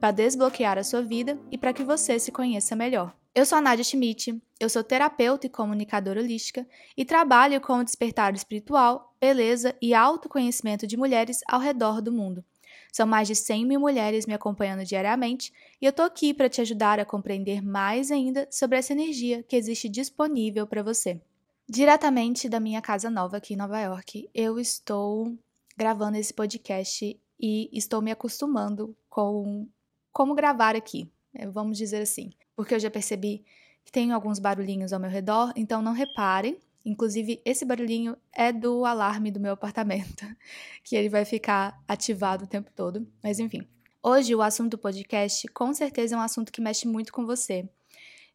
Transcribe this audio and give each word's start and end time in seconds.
para 0.00 0.10
desbloquear 0.10 0.78
a 0.78 0.84
sua 0.84 1.02
vida 1.02 1.38
e 1.50 1.58
para 1.58 1.72
que 1.72 1.84
você 1.84 2.18
se 2.18 2.30
conheça 2.30 2.76
melhor. 2.76 3.14
Eu 3.34 3.44
sou 3.44 3.58
a 3.58 3.60
Nadia 3.60 3.84
Schmidt, 3.84 4.40
eu 4.58 4.68
sou 4.68 4.82
terapeuta 4.82 5.46
e 5.46 5.50
comunicadora 5.50 6.20
holística 6.20 6.66
e 6.96 7.04
trabalho 7.04 7.60
com 7.60 7.74
o 7.74 7.84
despertar 7.84 8.34
espiritual, 8.34 9.14
beleza 9.20 9.74
e 9.80 9.92
autoconhecimento 9.92 10.86
de 10.86 10.96
mulheres 10.96 11.40
ao 11.46 11.60
redor 11.60 12.00
do 12.00 12.10
mundo. 12.10 12.42
São 12.90 13.06
mais 13.06 13.28
de 13.28 13.34
100 13.34 13.66
mil 13.66 13.78
mulheres 13.78 14.24
me 14.24 14.32
acompanhando 14.32 14.86
diariamente 14.86 15.52
e 15.80 15.84
eu 15.84 15.92
tô 15.92 16.00
aqui 16.00 16.32
para 16.32 16.48
te 16.48 16.62
ajudar 16.62 16.98
a 16.98 17.04
compreender 17.04 17.62
mais 17.62 18.10
ainda 18.10 18.48
sobre 18.50 18.78
essa 18.78 18.94
energia 18.94 19.42
que 19.42 19.54
existe 19.54 19.86
disponível 19.86 20.66
para 20.66 20.82
você. 20.82 21.20
Diretamente 21.68 22.48
da 22.48 22.58
minha 22.58 22.80
casa 22.80 23.10
nova 23.10 23.36
aqui 23.36 23.52
em 23.52 23.58
Nova 23.58 23.78
York, 23.78 24.30
eu 24.32 24.58
estou 24.58 25.36
gravando 25.76 26.16
esse 26.16 26.32
podcast 26.32 27.20
e 27.38 27.68
estou 27.70 28.00
me 28.00 28.10
acostumando 28.10 28.96
com 29.10 29.68
como 30.16 30.34
gravar 30.34 30.74
aqui, 30.74 31.12
né, 31.30 31.46
vamos 31.46 31.76
dizer 31.76 32.00
assim. 32.00 32.30
Porque 32.54 32.74
eu 32.74 32.80
já 32.80 32.90
percebi 32.90 33.44
que 33.84 33.92
tem 33.92 34.12
alguns 34.12 34.38
barulhinhos 34.38 34.94
ao 34.94 34.98
meu 34.98 35.10
redor, 35.10 35.52
então 35.54 35.82
não 35.82 35.92
reparem. 35.92 36.58
Inclusive, 36.86 37.42
esse 37.44 37.66
barulhinho 37.66 38.16
é 38.32 38.50
do 38.50 38.86
alarme 38.86 39.30
do 39.30 39.38
meu 39.38 39.52
apartamento, 39.52 40.24
que 40.82 40.96
ele 40.96 41.10
vai 41.10 41.26
ficar 41.26 41.78
ativado 41.86 42.44
o 42.44 42.46
tempo 42.46 42.70
todo. 42.74 43.06
Mas 43.22 43.38
enfim. 43.38 43.68
Hoje, 44.02 44.34
o 44.34 44.40
assunto 44.40 44.70
do 44.70 44.78
podcast 44.78 45.46
com 45.48 45.74
certeza 45.74 46.14
é 46.14 46.18
um 46.18 46.22
assunto 46.22 46.50
que 46.50 46.62
mexe 46.62 46.88
muito 46.88 47.12
com 47.12 47.26
você. 47.26 47.68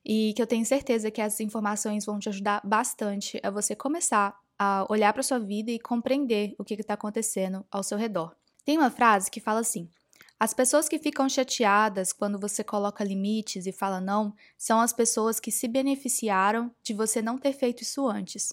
E 0.06 0.36
que 0.36 0.42
eu 0.42 0.46
tenho 0.46 0.64
certeza 0.64 1.10
que 1.10 1.20
essas 1.20 1.40
informações 1.40 2.06
vão 2.06 2.20
te 2.20 2.30
ajudar 2.30 2.62
bastante 2.64 3.40
a 3.42 3.50
você 3.50 3.76
começar 3.76 4.38
a 4.60 4.86
olhar 4.88 5.12
para 5.14 5.24
sua 5.24 5.40
vida 5.40 5.72
e 5.72 5.80
compreender 5.80 6.54
o 6.60 6.64
que 6.64 6.76
está 6.76 6.94
acontecendo 6.94 7.66
ao 7.72 7.82
seu 7.82 7.98
redor. 7.98 8.36
Tem 8.64 8.78
uma 8.78 8.92
frase 8.92 9.32
que 9.32 9.40
fala 9.40 9.62
assim: 9.62 9.90
as 10.42 10.56
pessoas 10.56 10.90
que 10.90 10.98
ficam 10.98 11.30
chateadas 11.30 12.12
quando 12.12 12.40
você 12.40 12.64
coloca 12.64 13.04
limites 13.04 13.68
e 13.68 13.72
fala 13.72 14.02
não 14.02 14.34
são 14.58 14.82
as 14.82 14.92
pessoas 14.92 15.40
que 15.40 15.52
se 15.52 15.68
beneficiaram 15.68 16.74
de 16.82 16.96
você 16.96 17.22
não 17.22 17.38
ter 17.38 17.54
feito 17.54 17.84
isso 17.84 18.08
antes. 18.08 18.52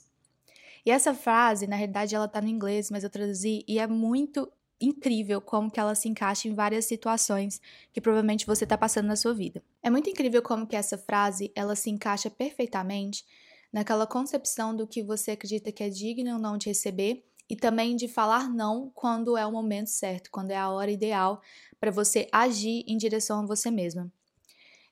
E 0.85 0.91
essa 0.91 1.15
frase, 1.15 1.67
na 1.67 1.77
realidade, 1.77 2.15
ela 2.15 2.29
tá 2.29 2.43
no 2.43 2.49
inglês, 2.49 2.91
mas 2.91 3.05
eu 3.05 3.09
traduzi 3.09 3.65
e 3.67 3.79
é 3.79 3.87
muito 3.87 4.53
incrível 4.79 5.41
como 5.41 5.71
que 5.71 5.81
ela 5.81 5.95
se 5.95 6.11
encaixa 6.11 6.47
em 6.47 6.53
várias 6.53 6.85
situações 6.85 7.59
que 7.91 8.03
provavelmente 8.03 8.45
você 8.45 8.65
está 8.65 8.77
passando 8.77 9.07
na 9.07 9.17
sua 9.17 9.33
vida. 9.33 9.63
É 9.83 9.89
muito 9.89 10.11
incrível 10.11 10.43
como 10.43 10.67
que 10.67 10.77
essa 10.77 10.99
frase 10.99 11.51
ela 11.55 11.75
se 11.75 11.89
encaixa 11.89 12.29
perfeitamente 12.29 13.25
naquela 13.73 14.07
concepção 14.07 14.77
do 14.77 14.87
que 14.87 15.03
você 15.03 15.31
acredita 15.31 15.73
que 15.73 15.83
é 15.83 15.89
digno 15.89 16.35
ou 16.35 16.39
não 16.39 16.59
de 16.59 16.69
receber 16.69 17.25
e 17.49 17.57
também 17.57 17.97
de 17.97 18.07
falar 18.07 18.49
não 18.49 18.91
quando 18.95 19.37
é 19.37 19.47
o 19.47 19.53
momento 19.53 19.89
certo, 19.89 20.31
quando 20.31 20.51
é 20.51 20.57
a 20.57 20.71
hora 20.71 20.91
ideal 20.91 21.41
para 21.81 21.91
você 21.91 22.29
agir 22.31 22.85
em 22.87 22.97
direção 22.97 23.41
a 23.41 23.47
você 23.47 23.71
mesma. 23.71 24.13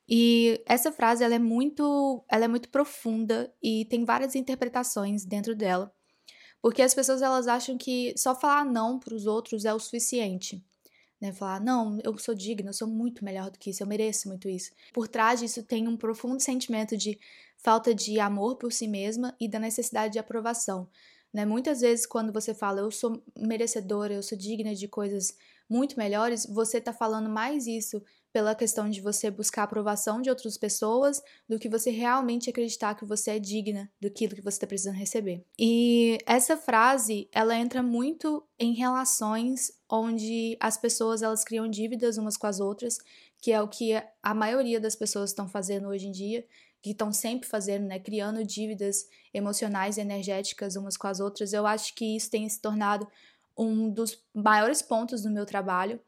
E 0.08 0.62
essa 0.66 0.92
frase 0.92 1.24
ela 1.24 1.34
é 1.34 1.38
muito, 1.38 2.24
ela 2.28 2.44
é 2.44 2.48
muito 2.48 2.68
profunda 2.68 3.52
e 3.62 3.84
tem 3.86 4.04
várias 4.04 4.34
interpretações 4.36 5.24
dentro 5.24 5.54
dela, 5.54 5.92
porque 6.62 6.80
as 6.80 6.94
pessoas 6.94 7.22
elas 7.22 7.48
acham 7.48 7.76
que 7.76 8.14
só 8.16 8.34
falar 8.34 8.64
não 8.64 8.98
para 8.98 9.14
os 9.14 9.26
outros 9.26 9.64
é 9.64 9.74
o 9.74 9.80
suficiente. 9.80 10.64
Né, 11.18 11.32
falar, 11.32 11.62
não, 11.62 11.98
eu 12.04 12.18
sou 12.18 12.34
digna, 12.34 12.68
eu 12.68 12.74
sou 12.74 12.86
muito 12.86 13.24
melhor 13.24 13.50
do 13.50 13.58
que 13.58 13.70
isso, 13.70 13.82
eu 13.82 13.86
mereço 13.86 14.28
muito 14.28 14.50
isso. 14.50 14.70
Por 14.92 15.08
trás 15.08 15.40
disso 15.40 15.62
tem 15.62 15.88
um 15.88 15.96
profundo 15.96 16.42
sentimento 16.42 16.94
de 16.94 17.18
falta 17.56 17.94
de 17.94 18.20
amor 18.20 18.56
por 18.56 18.70
si 18.70 18.86
mesma 18.86 19.34
e 19.40 19.48
da 19.48 19.58
necessidade 19.58 20.12
de 20.12 20.18
aprovação. 20.18 20.86
Né? 21.36 21.44
Muitas 21.44 21.82
vezes, 21.82 22.06
quando 22.06 22.32
você 22.32 22.54
fala 22.54 22.80
eu 22.80 22.90
sou 22.90 23.22
merecedora, 23.36 24.14
eu 24.14 24.22
sou 24.22 24.38
digna 24.38 24.74
de 24.74 24.88
coisas 24.88 25.36
muito 25.68 25.98
melhores, 25.98 26.46
você 26.46 26.78
está 26.78 26.94
falando 26.94 27.28
mais 27.28 27.66
isso 27.66 28.02
pela 28.32 28.54
questão 28.54 28.88
de 28.88 29.02
você 29.02 29.30
buscar 29.30 29.64
aprovação 29.64 30.22
de 30.22 30.30
outras 30.30 30.56
pessoas 30.56 31.22
do 31.46 31.58
que 31.58 31.68
você 31.68 31.90
realmente 31.90 32.48
acreditar 32.48 32.94
que 32.94 33.04
você 33.04 33.32
é 33.32 33.38
digna 33.38 33.90
daquilo 34.00 34.34
que 34.34 34.40
você 34.40 34.56
está 34.56 34.66
precisando 34.66 34.94
receber. 34.94 35.44
E 35.58 36.16
essa 36.24 36.56
frase, 36.56 37.28
ela 37.30 37.54
entra 37.54 37.82
muito 37.82 38.42
em 38.58 38.72
relações 38.72 39.70
onde 39.90 40.56
as 40.58 40.78
pessoas 40.78 41.20
elas 41.20 41.44
criam 41.44 41.68
dívidas 41.68 42.16
umas 42.16 42.38
com 42.38 42.46
as 42.46 42.60
outras, 42.60 42.96
que 43.42 43.52
é 43.52 43.60
o 43.60 43.68
que 43.68 43.92
a 44.22 44.34
maioria 44.34 44.80
das 44.80 44.96
pessoas 44.96 45.30
estão 45.30 45.46
fazendo 45.46 45.88
hoje 45.88 46.06
em 46.06 46.12
dia, 46.12 46.46
que 46.86 46.92
estão 46.92 47.12
sempre 47.12 47.48
fazendo, 47.48 47.84
né, 47.86 47.98
criando 47.98 48.44
dívidas 48.44 49.08
emocionais 49.34 49.96
e 49.96 50.00
energéticas 50.00 50.76
umas 50.76 50.96
com 50.96 51.08
as 51.08 51.18
outras. 51.18 51.52
Eu 51.52 51.66
acho 51.66 51.92
que 51.96 52.14
isso 52.14 52.30
tem 52.30 52.48
se 52.48 52.60
tornado 52.60 53.08
um 53.58 53.90
dos 53.90 54.22
maiores 54.32 54.82
pontos 54.82 55.22
do 55.22 55.28
meu 55.28 55.44
trabalho, 55.44 55.98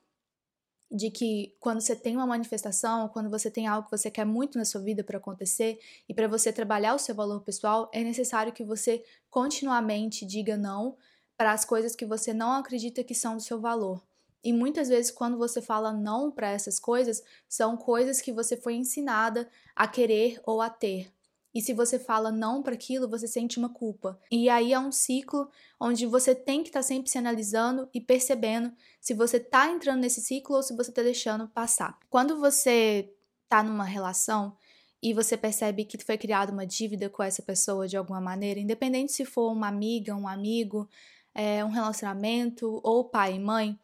de 0.88 1.10
que 1.10 1.52
quando 1.58 1.80
você 1.80 1.96
tem 1.96 2.14
uma 2.14 2.28
manifestação, 2.28 3.08
quando 3.08 3.28
você 3.28 3.50
tem 3.50 3.66
algo 3.66 3.86
que 3.86 3.98
você 3.98 4.08
quer 4.08 4.24
muito 4.24 4.56
na 4.56 4.64
sua 4.64 4.80
vida 4.80 5.02
para 5.02 5.18
acontecer 5.18 5.80
e 6.08 6.14
para 6.14 6.28
você 6.28 6.52
trabalhar 6.52 6.94
o 6.94 6.98
seu 6.98 7.14
valor 7.14 7.40
pessoal, 7.40 7.90
é 7.92 8.04
necessário 8.04 8.52
que 8.52 8.62
você 8.62 9.04
continuamente 9.28 10.24
diga 10.24 10.56
não 10.56 10.96
para 11.36 11.52
as 11.52 11.64
coisas 11.64 11.96
que 11.96 12.06
você 12.06 12.32
não 12.32 12.52
acredita 12.52 13.02
que 13.02 13.16
são 13.16 13.36
do 13.36 13.42
seu 13.42 13.60
valor. 13.60 14.07
E 14.42 14.52
muitas 14.52 14.88
vezes, 14.88 15.10
quando 15.10 15.36
você 15.36 15.60
fala 15.60 15.92
não 15.92 16.30
para 16.30 16.50
essas 16.50 16.78
coisas, 16.78 17.22
são 17.48 17.76
coisas 17.76 18.20
que 18.20 18.32
você 18.32 18.56
foi 18.56 18.74
ensinada 18.74 19.48
a 19.74 19.86
querer 19.86 20.40
ou 20.44 20.60
a 20.60 20.70
ter. 20.70 21.12
E 21.54 21.60
se 21.60 21.72
você 21.72 21.98
fala 21.98 22.30
não 22.30 22.62
para 22.62 22.74
aquilo, 22.74 23.08
você 23.08 23.26
sente 23.26 23.58
uma 23.58 23.68
culpa. 23.68 24.20
E 24.30 24.48
aí 24.48 24.72
é 24.72 24.78
um 24.78 24.92
ciclo 24.92 25.50
onde 25.80 26.06
você 26.06 26.34
tem 26.34 26.62
que 26.62 26.68
estar 26.68 26.80
tá 26.80 26.84
sempre 26.84 27.10
se 27.10 27.18
analisando 27.18 27.88
e 27.92 28.00
percebendo 28.00 28.72
se 29.00 29.14
você 29.14 29.38
está 29.38 29.68
entrando 29.68 30.00
nesse 30.00 30.20
ciclo 30.20 30.56
ou 30.56 30.62
se 30.62 30.76
você 30.76 30.90
está 30.90 31.02
deixando 31.02 31.48
passar. 31.48 31.98
Quando 32.10 32.38
você 32.38 33.12
está 33.44 33.62
numa 33.62 33.84
relação 33.84 34.56
e 35.02 35.14
você 35.14 35.36
percebe 35.36 35.84
que 35.84 35.96
foi 35.98 36.18
criada 36.18 36.52
uma 36.52 36.66
dívida 36.66 37.08
com 37.08 37.22
essa 37.22 37.42
pessoa 37.42 37.88
de 37.88 37.96
alguma 37.96 38.20
maneira, 38.20 38.60
independente 38.60 39.12
se 39.12 39.24
for 39.24 39.50
uma 39.50 39.68
amiga, 39.68 40.14
um 40.14 40.28
amigo, 40.28 40.88
é, 41.34 41.64
um 41.64 41.70
relacionamento 41.70 42.80
ou 42.84 43.04
pai 43.04 43.34
e 43.34 43.38
mãe, 43.38 43.78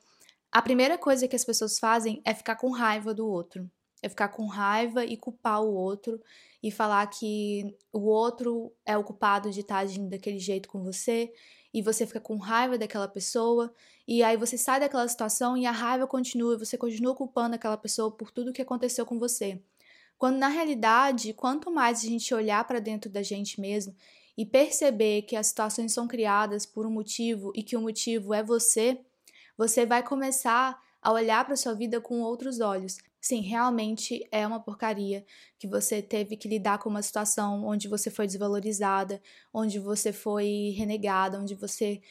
a 0.54 0.62
primeira 0.62 0.96
coisa 0.96 1.26
que 1.26 1.34
as 1.34 1.44
pessoas 1.44 1.80
fazem 1.80 2.22
é 2.24 2.32
ficar 2.32 2.54
com 2.54 2.70
raiva 2.70 3.12
do 3.12 3.26
outro. 3.26 3.68
É 4.00 4.08
ficar 4.08 4.28
com 4.28 4.46
raiva 4.46 5.04
e 5.04 5.16
culpar 5.16 5.60
o 5.60 5.74
outro 5.74 6.22
e 6.62 6.70
falar 6.70 7.04
que 7.08 7.76
o 7.92 8.02
outro 8.02 8.72
é 8.86 8.96
o 8.96 9.02
culpado 9.02 9.50
de 9.50 9.62
estar 9.62 9.78
agindo 9.78 10.08
daquele 10.08 10.38
jeito 10.38 10.68
com 10.68 10.80
você 10.84 11.32
e 11.72 11.82
você 11.82 12.06
fica 12.06 12.20
com 12.20 12.36
raiva 12.36 12.78
daquela 12.78 13.08
pessoa 13.08 13.74
e 14.06 14.22
aí 14.22 14.36
você 14.36 14.56
sai 14.56 14.78
daquela 14.78 15.08
situação 15.08 15.56
e 15.56 15.66
a 15.66 15.72
raiva 15.72 16.06
continua, 16.06 16.56
você 16.56 16.78
continua 16.78 17.16
culpando 17.16 17.56
aquela 17.56 17.76
pessoa 17.76 18.12
por 18.12 18.30
tudo 18.30 18.52
que 18.52 18.62
aconteceu 18.62 19.04
com 19.04 19.18
você. 19.18 19.60
Quando 20.16 20.36
na 20.36 20.46
realidade, 20.46 21.32
quanto 21.32 21.68
mais 21.68 21.98
a 21.98 22.02
gente 22.02 22.32
olhar 22.32 22.64
para 22.64 22.78
dentro 22.78 23.10
da 23.10 23.24
gente 23.24 23.60
mesmo 23.60 23.92
e 24.38 24.46
perceber 24.46 25.22
que 25.22 25.34
as 25.34 25.48
situações 25.48 25.92
são 25.92 26.06
criadas 26.06 26.64
por 26.64 26.86
um 26.86 26.92
motivo 26.92 27.50
e 27.56 27.62
que 27.64 27.76
o 27.76 27.80
motivo 27.80 28.32
é 28.32 28.40
você, 28.40 29.00
você 29.56 29.86
vai 29.86 30.02
começar 30.02 30.80
a 31.00 31.12
olhar 31.12 31.44
para 31.44 31.56
sua 31.56 31.74
vida 31.74 32.00
com 32.00 32.20
outros 32.20 32.60
olhos. 32.60 32.96
Sim, 33.20 33.40
realmente 33.40 34.26
é 34.30 34.46
uma 34.46 34.60
porcaria 34.60 35.24
que 35.58 35.66
você 35.66 36.02
teve 36.02 36.36
que 36.36 36.48
lidar 36.48 36.78
com 36.78 36.90
uma 36.90 37.02
situação 37.02 37.64
onde 37.64 37.88
você 37.88 38.10
foi 38.10 38.26
desvalorizada, 38.26 39.20
onde 39.52 39.78
você 39.78 40.12
foi 40.12 40.74
renegada, 40.76 41.38
onde 41.38 41.54
você 41.54 42.02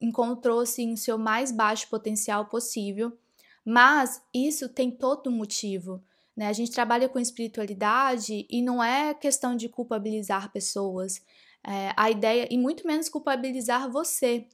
encontrou-se 0.00 0.82
em 0.82 0.96
seu 0.96 1.18
mais 1.18 1.50
baixo 1.50 1.88
potencial 1.88 2.46
possível. 2.46 3.16
Mas 3.64 4.22
isso 4.32 4.68
tem 4.68 4.90
todo 4.90 5.30
um 5.30 5.32
motivo. 5.32 6.02
Né? 6.36 6.48
A 6.48 6.52
gente 6.52 6.72
trabalha 6.72 7.08
com 7.08 7.18
espiritualidade 7.18 8.46
e 8.50 8.60
não 8.62 8.82
é 8.82 9.14
questão 9.14 9.56
de 9.56 9.68
culpabilizar 9.68 10.52
pessoas. 10.52 11.22
É, 11.66 11.92
a 11.96 12.10
ideia, 12.10 12.46
e 12.50 12.58
muito 12.58 12.86
menos 12.86 13.08
culpabilizar 13.08 13.90
você 13.90 14.46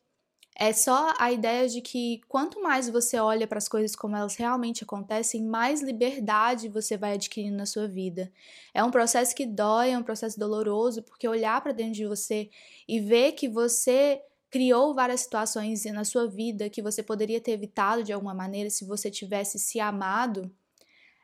É 0.63 0.75
só 0.75 1.15
a 1.19 1.33
ideia 1.33 1.67
de 1.67 1.81
que 1.81 2.21
quanto 2.29 2.63
mais 2.63 2.87
você 2.87 3.19
olha 3.19 3.47
para 3.47 3.57
as 3.57 3.67
coisas 3.67 3.97
como 3.97 4.15
elas 4.15 4.37
realmente 4.37 4.85
acontecem, 4.85 5.43
mais 5.43 5.81
liberdade 5.81 6.69
você 6.69 6.99
vai 6.99 7.15
adquirindo 7.15 7.57
na 7.57 7.65
sua 7.65 7.89
vida. 7.89 8.31
É 8.75 8.85
um 8.85 8.91
processo 8.91 9.35
que 9.35 9.47
dói, 9.47 9.93
é 9.93 9.97
um 9.97 10.03
processo 10.03 10.39
doloroso, 10.39 11.03
porque 11.03 11.27
olhar 11.27 11.59
para 11.63 11.73
dentro 11.73 11.95
de 11.95 12.07
você 12.07 12.51
e 12.87 13.01
ver 13.01 13.33
que 13.33 13.49
você 13.49 14.21
criou 14.51 14.95
várias 14.95 15.23
situações 15.23 15.87
na 15.87 16.05
sua 16.05 16.29
vida 16.29 16.69
que 16.69 16.83
você 16.83 17.03
poderia 17.03 17.41
ter 17.41 17.53
evitado 17.53 18.05
de 18.05 18.13
alguma 18.13 18.35
maneira 18.35 18.69
se 18.69 18.85
você 18.85 19.11
tivesse 19.11 19.59
se 19.59 19.81
amado, 19.81 20.55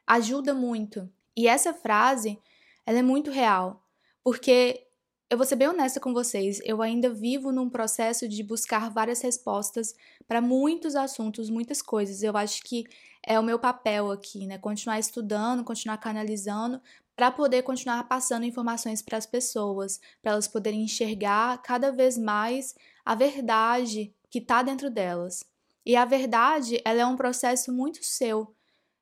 ajuda 0.07 0.55
muito. 0.55 1.13
E 1.37 1.47
essa 1.47 1.75
frase, 1.75 2.39
ela 2.87 3.01
é 3.01 3.03
muito 3.03 3.31
real, 3.31 3.85
porque 4.25 4.86
eu 5.29 5.37
vou 5.37 5.45
ser 5.47 5.57
bem 5.57 5.69
honesta 5.69 5.99
com 5.99 6.13
vocês, 6.13 6.61
eu 6.65 6.81
ainda 6.81 7.13
vivo 7.13 7.51
num 7.51 7.69
processo 7.69 8.29
de 8.29 8.43
buscar 8.45 8.91
várias 8.91 9.21
respostas 9.21 9.93
para 10.27 10.41
muitos 10.41 10.95
assuntos, 10.95 11.51
muitas 11.51 11.83
coisas. 11.83 12.23
Eu 12.23 12.37
acho 12.37 12.63
que 12.63 12.85
é 13.27 13.39
o 13.39 13.43
meu 13.43 13.59
papel 13.59 14.11
aqui, 14.13 14.47
né? 14.47 14.57
Continuar 14.57 15.01
estudando, 15.01 15.65
continuar 15.65 15.99
canalizando, 15.99 16.81
para 17.17 17.31
poder 17.33 17.63
continuar 17.63 18.05
passando 18.05 18.45
informações 18.45 19.03
para 19.03 19.19
as 19.19 19.27
pessoas, 19.27 19.99
para 20.23 20.33
elas 20.33 20.47
poderem 20.47 20.83
enxergar 20.85 21.61
cada 21.63 21.91
vez 21.91 22.17
mais 22.17 22.75
a 23.05 23.15
verdade 23.15 24.15
que 24.31 24.39
está 24.39 24.63
dentro 24.63 24.91
delas. 24.91 25.43
E 25.85 25.97
a 25.97 26.05
verdade, 26.05 26.81
ela 26.85 27.01
é 27.01 27.07
um 27.07 27.17
processo 27.17 27.73
muito 27.73 28.05
seu, 28.05 28.55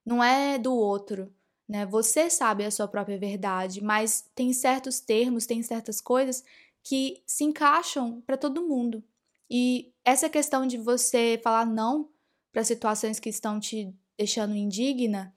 não 0.07 0.25
é 0.25 0.59
do 0.59 0.75
outro 0.75 1.31
né? 1.69 1.87
Você 1.87 2.29
sabe 2.29 2.65
a 2.65 2.71
sua 2.71 2.87
própria 2.87 3.19
verdade, 3.19 3.83
mas 3.83 4.25
tem 4.35 4.53
certos 4.53 5.01
termos, 5.01 5.47
tem 5.47 5.63
certas 5.63 6.01
coisas 6.01 6.45
que 6.83 7.23
se 7.27 7.45
encaixam 7.45 8.21
para 8.27 8.37
todo 8.37 8.67
mundo. 8.67 9.03
E 9.51 9.93
essa 10.05 10.29
questão 10.29 10.67
de 10.67 10.77
você 10.77 11.41
falar 11.43 11.67
não 11.67 12.11
para 12.53 12.65
situações 12.65 13.19
que 13.19 13.29
estão 13.29 13.59
te 13.59 13.93
deixando 14.17 14.55
indigna 14.55 15.35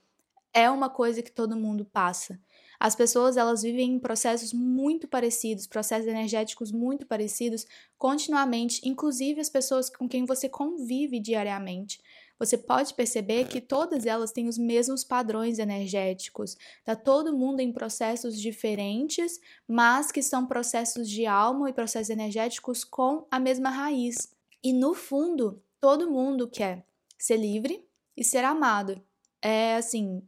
é 0.54 0.70
uma 0.70 0.90
coisa 0.90 1.22
que 1.22 1.32
todo 1.32 1.56
mundo 1.56 1.86
passa. 1.86 2.40
As 2.80 2.96
pessoas 2.96 3.38
elas 3.38 3.64
vivem 3.64 3.94
em 3.94 4.00
processos 4.00 4.54
muito 4.54 5.08
parecidos, 5.08 5.66
processos 5.66 6.08
energéticos 6.08 6.72
muito 6.72 7.08
parecidos 7.08 7.66
continuamente, 7.98 8.88
inclusive 8.88 9.42
as 9.42 9.50
pessoas 9.50 9.90
com 9.90 10.08
quem 10.08 10.26
você 10.26 10.48
convive 10.48 11.20
diariamente 11.20 12.00
você 12.40 12.58
pode 12.58 12.94
perceber 12.94 13.48
que 13.48 13.60
todas 13.60 14.06
elas 14.06 14.32
têm 14.32 14.48
os 14.48 14.58
mesmos 14.58 15.04
padrões 15.04 15.58
energéticos. 15.58 16.56
Tá 16.84 16.96
todo 16.96 17.36
mundo 17.36 17.62
em 17.62 17.74
processos 17.74 18.40
diferentes, 18.40 19.40
mas 19.68 20.12
que 20.12 20.22
são 20.22 20.46
processos 20.46 21.10
de 21.10 21.26
alma 21.26 21.70
e 21.70 21.74
processos 21.74 22.10
energéticos 22.10 22.84
com 22.84 23.26
a 23.32 23.40
mesma 23.40 23.70
raiz. 23.70 24.32
E 24.64 24.72
no 24.72 24.94
fundo, 24.94 25.62
todo 25.80 26.12
mundo 26.12 26.48
quer 26.48 26.86
ser 27.18 27.38
livre 27.38 27.88
e 28.16 28.24
ser 28.24 28.44
amado. 28.44 29.02
É 29.42 29.76
assim, 29.76 30.22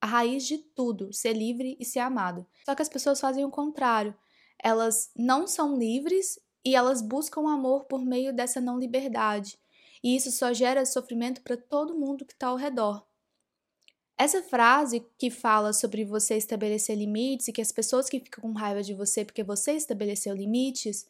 a 0.00 0.06
raiz 0.06 0.44
de 0.46 0.58
tudo, 0.58 1.12
ser 1.12 1.32
livre 1.32 1.76
e 1.78 1.84
ser 1.84 2.00
amado. 2.00 2.44
Só 2.64 2.74
que 2.74 2.82
as 2.82 2.88
pessoas 2.88 3.20
fazem 3.20 3.44
o 3.44 3.50
contrário. 3.50 4.14
Elas 4.60 5.10
não 5.16 5.46
são 5.46 5.76
livres 5.76 6.40
e 6.64 6.74
elas 6.74 7.02
buscam 7.02 7.48
amor 7.48 7.84
por 7.84 8.04
meio 8.04 8.32
dessa 8.32 8.60
não 8.60 8.78
liberdade 8.78 9.58
e 10.02 10.16
isso 10.16 10.30
só 10.32 10.52
gera 10.52 10.84
sofrimento 10.84 11.42
para 11.42 11.56
todo 11.56 11.98
mundo 11.98 12.24
que 12.24 12.32
está 12.32 12.48
ao 12.48 12.56
redor. 12.56 13.06
Essa 14.18 14.42
frase 14.42 15.06
que 15.18 15.30
fala 15.30 15.72
sobre 15.72 16.04
você 16.04 16.36
estabelecer 16.36 16.96
limites 16.96 17.48
e 17.48 17.52
que 17.52 17.60
as 17.60 17.72
pessoas 17.72 18.08
que 18.08 18.20
ficam 18.20 18.42
com 18.42 18.52
raiva 18.52 18.82
de 18.82 18.94
você 18.94 19.24
porque 19.24 19.42
você 19.42 19.72
estabeleceu 19.72 20.34
limites 20.34 21.06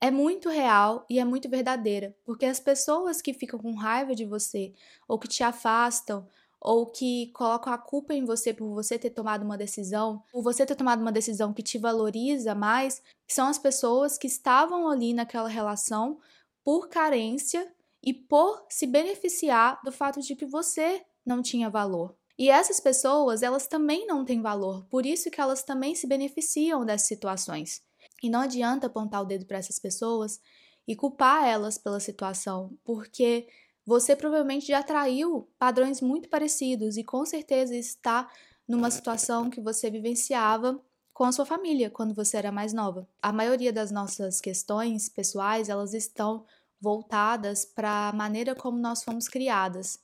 é 0.00 0.10
muito 0.10 0.48
real 0.50 1.06
e 1.08 1.18
é 1.18 1.24
muito 1.24 1.48
verdadeira, 1.48 2.14
porque 2.24 2.44
as 2.44 2.60
pessoas 2.60 3.22
que 3.22 3.32
ficam 3.32 3.58
com 3.58 3.74
raiva 3.74 4.14
de 4.14 4.24
você 4.24 4.74
ou 5.08 5.18
que 5.18 5.28
te 5.28 5.42
afastam 5.42 6.28
ou 6.60 6.86
que 6.86 7.30
colocam 7.32 7.72
a 7.72 7.78
culpa 7.78 8.14
em 8.14 8.24
você 8.24 8.52
por 8.52 8.68
você 8.74 8.98
ter 8.98 9.10
tomado 9.10 9.44
uma 9.44 9.56
decisão, 9.56 10.22
por 10.32 10.42
você 10.42 10.66
ter 10.66 10.74
tomado 10.74 11.00
uma 11.00 11.12
decisão 11.12 11.52
que 11.52 11.62
te 11.62 11.78
valoriza 11.78 12.54
mais, 12.54 13.02
são 13.28 13.48
as 13.48 13.58
pessoas 13.58 14.18
que 14.18 14.26
estavam 14.26 14.88
ali 14.88 15.14
naquela 15.14 15.48
relação 15.48 16.18
por 16.64 16.88
carência 16.88 17.73
e 18.04 18.12
por 18.12 18.66
se 18.68 18.86
beneficiar 18.86 19.80
do 19.82 19.90
fato 19.90 20.20
de 20.20 20.36
que 20.36 20.44
você 20.44 21.02
não 21.24 21.40
tinha 21.40 21.70
valor. 21.70 22.14
E 22.38 22.50
essas 22.50 22.80
pessoas, 22.80 23.42
elas 23.42 23.66
também 23.66 24.06
não 24.06 24.24
têm 24.24 24.42
valor, 24.42 24.84
por 24.90 25.06
isso 25.06 25.30
que 25.30 25.40
elas 25.40 25.62
também 25.62 25.94
se 25.94 26.06
beneficiam 26.06 26.84
dessas 26.84 27.06
situações. 27.06 27.80
E 28.22 28.28
não 28.28 28.40
adianta 28.40 28.88
apontar 28.88 29.22
o 29.22 29.24
dedo 29.24 29.46
para 29.46 29.58
essas 29.58 29.78
pessoas 29.78 30.40
e 30.86 30.94
culpar 30.94 31.44
elas 31.46 31.78
pela 31.78 32.00
situação, 32.00 32.76
porque 32.84 33.46
você 33.86 34.16
provavelmente 34.16 34.66
já 34.66 34.80
atraiu 34.80 35.48
padrões 35.58 36.00
muito 36.00 36.28
parecidos 36.28 36.96
e 36.96 37.04
com 37.04 37.24
certeza 37.24 37.74
está 37.74 38.30
numa 38.66 38.90
situação 38.90 39.48
que 39.48 39.60
você 39.60 39.90
vivenciava 39.90 40.80
com 41.12 41.24
a 41.24 41.32
sua 41.32 41.46
família 41.46 41.90
quando 41.90 42.14
você 42.14 42.36
era 42.36 42.50
mais 42.50 42.72
nova. 42.72 43.06
A 43.22 43.32
maioria 43.32 43.72
das 43.72 43.90
nossas 43.90 44.40
questões 44.40 45.08
pessoais, 45.08 45.68
elas 45.68 45.94
estão 45.94 46.44
voltadas 46.84 47.64
para 47.64 48.10
a 48.10 48.12
maneira 48.12 48.54
como 48.54 48.78
nós 48.78 49.02
fomos 49.02 49.26
criadas, 49.26 49.98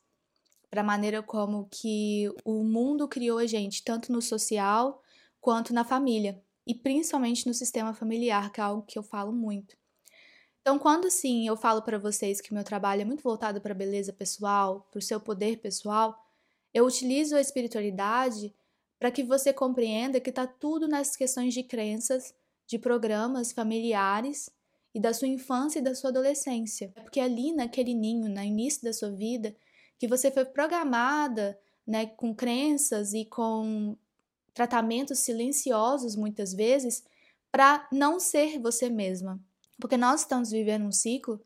para 0.70 0.80
a 0.80 0.84
maneira 0.84 1.22
como 1.22 1.68
que 1.70 2.32
o 2.42 2.64
mundo 2.64 3.06
criou 3.06 3.38
a 3.38 3.46
gente, 3.46 3.84
tanto 3.84 4.10
no 4.10 4.22
social 4.22 5.02
quanto 5.40 5.74
na 5.74 5.84
família, 5.84 6.42
e 6.66 6.74
principalmente 6.74 7.46
no 7.46 7.52
sistema 7.52 7.92
familiar, 7.92 8.50
que 8.50 8.60
é 8.60 8.64
algo 8.64 8.82
que 8.82 8.98
eu 8.98 9.02
falo 9.02 9.30
muito. 9.30 9.76
Então, 10.62 10.78
quando 10.78 11.06
assim 11.06 11.46
eu 11.46 11.56
falo 11.56 11.82
para 11.82 11.98
vocês 11.98 12.40
que 12.40 12.54
meu 12.54 12.64
trabalho 12.64 13.02
é 13.02 13.04
muito 13.04 13.22
voltado 13.22 13.60
para 13.60 13.72
a 13.72 13.76
beleza 13.76 14.12
pessoal, 14.12 14.88
para 14.90 14.98
o 14.98 15.02
seu 15.02 15.20
poder 15.20 15.58
pessoal, 15.58 16.18
eu 16.72 16.86
utilizo 16.86 17.36
a 17.36 17.40
espiritualidade 17.40 18.54
para 18.98 19.10
que 19.10 19.22
você 19.22 19.52
compreenda 19.52 20.20
que 20.20 20.30
está 20.30 20.46
tudo 20.46 20.88
nas 20.88 21.16
questões 21.16 21.52
de 21.52 21.62
crenças, 21.62 22.34
de 22.66 22.78
programas 22.78 23.52
familiares 23.52 24.50
e 24.94 25.00
da 25.00 25.12
sua 25.12 25.28
infância 25.28 25.78
e 25.78 25.82
da 25.82 25.94
sua 25.94 26.10
adolescência. 26.10 26.92
É 26.96 27.00
porque 27.00 27.20
ali 27.20 27.52
naquele 27.52 27.94
ninho, 27.94 28.28
no 28.28 28.42
início 28.42 28.82
da 28.82 28.92
sua 28.92 29.10
vida, 29.10 29.54
que 29.98 30.08
você 30.08 30.30
foi 30.30 30.44
programada, 30.44 31.58
né, 31.86 32.06
com 32.06 32.34
crenças 32.34 33.12
e 33.12 33.24
com 33.24 33.96
tratamentos 34.52 35.20
silenciosos 35.20 36.16
muitas 36.16 36.52
vezes 36.52 37.04
para 37.50 37.88
não 37.92 38.20
ser 38.20 38.58
você 38.58 38.88
mesma. 38.88 39.40
Porque 39.80 39.96
nós 39.96 40.20
estamos 40.20 40.50
vivendo 40.50 40.84
um 40.84 40.92
ciclo 40.92 41.40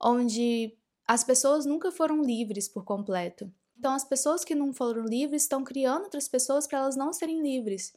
onde 0.00 0.76
as 1.06 1.24
pessoas 1.24 1.64
nunca 1.64 1.90
foram 1.90 2.22
livres 2.22 2.68
por 2.68 2.84
completo. 2.84 3.50
Então 3.78 3.92
as 3.92 4.04
pessoas 4.04 4.44
que 4.44 4.54
não 4.54 4.72
foram 4.72 5.04
livres 5.04 5.42
estão 5.42 5.64
criando 5.64 6.04
outras 6.04 6.28
pessoas 6.28 6.66
para 6.66 6.78
elas 6.78 6.96
não 6.96 7.12
serem 7.12 7.40
livres. 7.40 7.92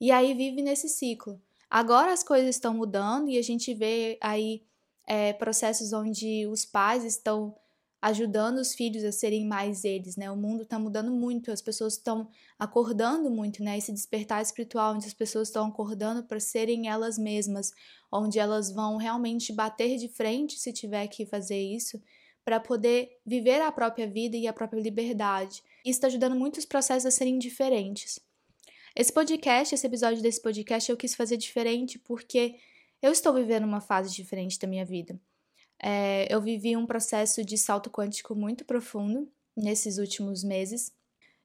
E 0.00 0.10
aí 0.10 0.34
vive 0.34 0.62
nesse 0.62 0.88
ciclo. 0.88 1.40
Agora 1.70 2.12
as 2.12 2.24
coisas 2.24 2.56
estão 2.56 2.74
mudando 2.74 3.30
e 3.30 3.38
a 3.38 3.42
gente 3.42 3.72
vê 3.72 4.18
aí 4.20 4.64
é, 5.06 5.32
processos 5.32 5.92
onde 5.92 6.46
os 6.48 6.64
pais 6.64 7.04
estão 7.04 7.54
ajudando 8.02 8.58
os 8.58 8.74
filhos 8.74 9.04
a 9.04 9.12
serem 9.12 9.46
mais 9.46 9.84
eles, 9.84 10.16
né? 10.16 10.30
O 10.30 10.36
mundo 10.36 10.62
está 10.62 10.78
mudando 10.78 11.12
muito, 11.12 11.52
as 11.52 11.60
pessoas 11.60 11.94
estão 11.94 12.28
acordando 12.58 13.30
muito, 13.30 13.62
né? 13.62 13.76
Esse 13.76 13.92
despertar 13.92 14.42
espiritual, 14.42 14.94
onde 14.94 15.06
as 15.06 15.14
pessoas 15.14 15.48
estão 15.48 15.66
acordando 15.66 16.24
para 16.24 16.40
serem 16.40 16.88
elas 16.88 17.18
mesmas, 17.18 17.72
onde 18.10 18.38
elas 18.38 18.72
vão 18.72 18.96
realmente 18.96 19.52
bater 19.52 19.98
de 19.98 20.08
frente 20.08 20.58
se 20.58 20.72
tiver 20.72 21.06
que 21.08 21.26
fazer 21.26 21.60
isso, 21.60 22.00
para 22.42 22.58
poder 22.58 23.10
viver 23.24 23.60
a 23.60 23.70
própria 23.70 24.08
vida 24.08 24.36
e 24.36 24.46
a 24.46 24.52
própria 24.52 24.80
liberdade. 24.80 25.62
Isso 25.84 25.98
está 25.98 26.06
ajudando 26.06 26.34
muitos 26.34 26.64
processos 26.64 27.06
a 27.06 27.10
serem 27.10 27.38
diferentes. 27.38 28.18
Esse 28.94 29.12
podcast, 29.12 29.74
esse 29.74 29.86
episódio 29.86 30.20
desse 30.20 30.42
podcast, 30.42 30.90
eu 30.90 30.96
quis 30.96 31.14
fazer 31.14 31.36
diferente 31.36 31.98
porque 31.98 32.56
eu 33.00 33.12
estou 33.12 33.32
vivendo 33.32 33.64
uma 33.64 33.80
fase 33.80 34.12
diferente 34.14 34.58
da 34.58 34.66
minha 34.66 34.84
vida. 34.84 35.18
É, 35.80 36.26
eu 36.28 36.40
vivi 36.40 36.76
um 36.76 36.86
processo 36.86 37.44
de 37.44 37.56
salto 37.56 37.88
quântico 37.88 38.34
muito 38.34 38.64
profundo 38.64 39.30
nesses 39.56 39.98
últimos 39.98 40.42
meses. 40.42 40.92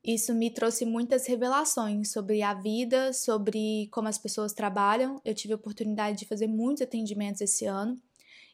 Isso 0.03 0.33
me 0.33 0.49
trouxe 0.51 0.85
muitas 0.85 1.27
revelações 1.27 2.11
sobre 2.11 2.41
a 2.41 2.53
vida, 2.53 3.13
sobre 3.13 3.87
como 3.91 4.07
as 4.07 4.17
pessoas 4.17 4.51
trabalham. 4.51 5.21
Eu 5.23 5.35
tive 5.35 5.53
a 5.53 5.57
oportunidade 5.57 6.17
de 6.17 6.25
fazer 6.25 6.47
muitos 6.47 6.81
atendimentos 6.81 7.41
esse 7.41 7.65
ano 7.65 8.01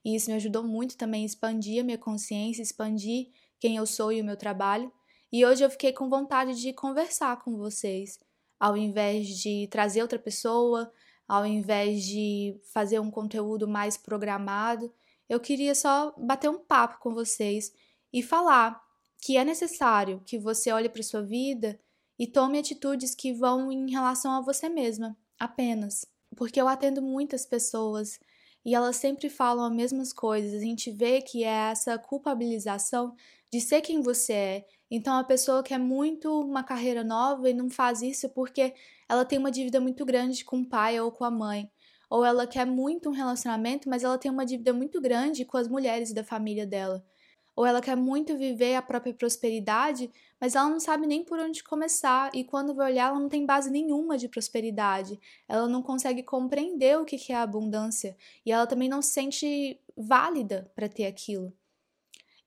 e 0.04 0.16
isso 0.16 0.30
me 0.30 0.36
ajudou 0.36 0.64
muito 0.64 0.98
também 0.98 1.24
a 1.24 1.26
expandir 1.26 1.82
a 1.82 1.84
minha 1.84 1.98
consciência, 1.98 2.62
expandir 2.62 3.30
quem 3.60 3.78
eu 3.78 3.86
sou 3.86 4.12
e 4.12 4.22
o 4.22 4.26
meu 4.26 4.36
trabalho. 4.36 4.92
E 5.32 5.46
hoje 5.46 5.64
eu 5.64 5.70
fiquei 5.70 5.94
com 5.94 6.10
vontade 6.10 6.60
de 6.60 6.74
conversar 6.74 7.42
com 7.42 7.56
vocês 7.56 8.20
ao 8.62 8.78
invés 8.78 9.28
de 9.40 9.68
trazer 9.72 10.04
outra 10.04 10.20
pessoa, 10.20 10.94
ao 11.28 11.44
invés 11.48 12.04
de 12.04 12.62
fazer 12.72 13.00
um 13.00 13.10
conteúdo 13.10 13.68
mais 13.68 13.98
programado, 13.98 14.94
eu 15.28 15.40
queria 15.40 15.74
só 15.74 16.14
bater 16.16 16.48
um 16.48 16.60
papo 16.60 17.00
com 17.00 17.12
vocês 17.12 17.74
e 18.14 18.22
falar 18.22 18.80
que 19.18 19.36
é 19.36 19.44
necessário 19.44 20.22
que 20.28 20.38
você 20.38 20.72
olhe 20.72 20.90
para 20.90 21.02
sua 21.02 21.24
vida 21.24 21.80
e 22.20 22.28
tome 22.28 22.60
atitudes 22.60 23.16
que 23.16 23.34
vão 23.34 23.72
em 23.72 23.90
relação 23.90 24.32
a 24.34 24.42
você 24.42 24.70
mesma, 24.70 25.18
apenas. 25.40 26.06
Porque 26.36 26.62
eu 26.62 26.68
atendo 26.68 27.02
muitas 27.02 27.48
pessoas, 27.48 28.20
e 28.66 28.76
elas 28.76 28.98
sempre 28.98 29.30
falam 29.30 29.66
as 29.66 29.74
mesmas 29.74 30.14
coisas. 30.14 30.54
A 30.54 30.64
gente 30.64 30.92
vê 30.92 31.22
que 31.22 31.44
é 31.44 31.72
essa 31.72 31.98
culpabilização 31.98 33.16
de 33.52 33.60
ser 33.60 33.82
quem 33.82 34.02
você 34.02 34.34
é. 34.34 34.66
Então 34.90 35.16
a 35.18 35.24
pessoa 35.24 35.64
quer 35.64 35.80
muito 35.80 36.42
uma 36.42 36.64
carreira 36.64 37.04
nova 37.04 37.50
e 37.50 37.54
não 37.54 37.70
faz 37.70 38.02
isso 38.02 38.30
porque 38.30 38.74
ela 39.10 39.26
tem 39.26 39.40
uma 39.40 39.52
dívida 39.52 39.80
muito 39.80 40.06
grande 40.06 40.44
com 40.46 40.62
o 40.62 40.70
pai 40.70 41.00
ou 41.00 41.12
com 41.12 41.24
a 41.26 41.32
mãe. 41.32 41.70
Ou 42.10 42.26
ela 42.26 42.46
quer 42.46 42.66
muito 42.66 43.10
um 43.10 43.14
relacionamento, 43.14 43.90
mas 43.90 44.04
ela 44.04 44.18
tem 44.18 44.30
uma 44.32 44.46
dívida 44.46 44.74
muito 44.74 45.00
grande 45.02 45.46
com 45.46 45.58
as 45.58 45.68
mulheres 45.68 46.14
da 46.14 46.24
família 46.24 46.68
dela. 46.68 47.06
Ou 47.56 47.66
ela 47.66 47.82
quer 47.82 47.96
muito 47.96 48.38
viver 48.38 48.76
a 48.76 48.82
própria 48.82 49.14
prosperidade, 49.14 50.10
mas 50.40 50.56
ela 50.56 50.70
não 50.70 50.80
sabe 50.80 51.06
nem 51.06 51.24
por 51.24 51.40
onde 51.40 51.64
começar. 51.64 52.32
E 52.34 52.44
quando 52.44 52.74
vai 52.74 52.92
olhar, 52.92 53.10
ela 53.10 53.20
não 53.20 53.30
tem 53.30 53.46
base 53.46 53.70
nenhuma 53.70 54.18
de 54.18 54.28
prosperidade. 54.28 55.20
Ela 55.48 55.68
não 55.68 55.82
consegue 55.82 56.24
compreender 56.24 56.98
o 56.98 57.06
que 57.06 57.32
é 57.32 57.36
a 57.36 57.44
abundância. 57.44 58.16
E 58.46 58.52
ela 58.52 58.66
também 58.66 58.90
não 58.90 59.02
se 59.02 59.12
sente 59.12 59.80
válida 59.96 60.72
para 60.76 60.90
ter 60.90 61.06
aquilo. 61.06 61.54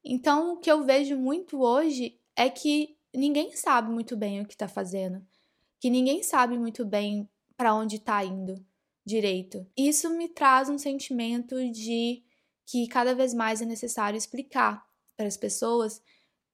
Então, 0.04 0.54
o 0.54 0.56
que 0.56 0.70
eu 0.70 0.84
vejo 0.84 1.16
muito 1.16 1.61
hoje 1.61 2.18
é 2.37 2.50
que 2.50 2.96
ninguém 3.14 3.54
sabe 3.56 3.90
muito 3.90 4.16
bem 4.16 4.40
o 4.40 4.46
que 4.46 4.54
está 4.54 4.68
fazendo, 4.68 5.25
que 5.80 5.88
ninguém 5.88 6.23
sabe 6.23 6.58
muito 6.58 6.84
bem 6.84 7.28
para 7.56 7.75
onde 7.75 7.96
está 7.96 8.25
indo 8.25 8.64
direito. 9.06 9.66
Isso 9.76 10.11
me 10.11 10.28
traz 10.28 10.68
um 10.68 10.78
sentimento 10.78 11.56
de 11.70 12.23
que 12.66 12.87
cada 12.88 13.14
vez 13.14 13.32
mais 13.34 13.61
é 13.61 13.64
necessário 13.64 14.16
explicar 14.16 14.84
para 15.16 15.26
as 15.26 15.37
pessoas 15.37 16.02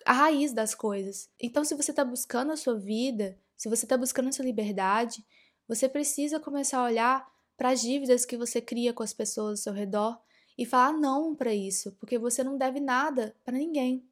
a 0.05 0.13
raiz 0.13 0.53
das 0.53 0.75
coisas. 0.75 1.29
Então, 1.39 1.65
se 1.65 1.75
você 1.75 1.91
está 1.91 2.05
buscando 2.05 2.53
a 2.53 2.57
sua 2.57 2.79
vida, 2.79 3.39
se 3.57 3.69
você 3.69 3.85
está 3.85 3.97
buscando 3.97 4.29
a 4.29 4.33
sua 4.33 4.45
liberdade, 4.45 5.25
você 5.69 5.89
precisa 5.89 6.41
começar 6.41 6.79
a 6.79 6.85
olhar 6.85 7.31
para 7.57 7.71
as 7.71 7.81
dívidas 7.81 8.25
que 8.25 8.37
você 8.37 8.61
cria 8.61 8.93
com 8.93 9.03
as 9.03 9.13
pessoas 9.13 9.61
ao 9.61 9.63
seu 9.65 9.73
redor 9.73 10.19
e 10.57 10.65
falar 10.65 10.93
não 10.93 11.35
para 11.35 11.55
isso, 11.55 11.93
porque 11.93 12.19
você 12.19 12.43
não 12.43 12.57
deve 12.57 12.81
nada 12.81 13.35
para 13.45 13.59
ninguém. 13.59 14.05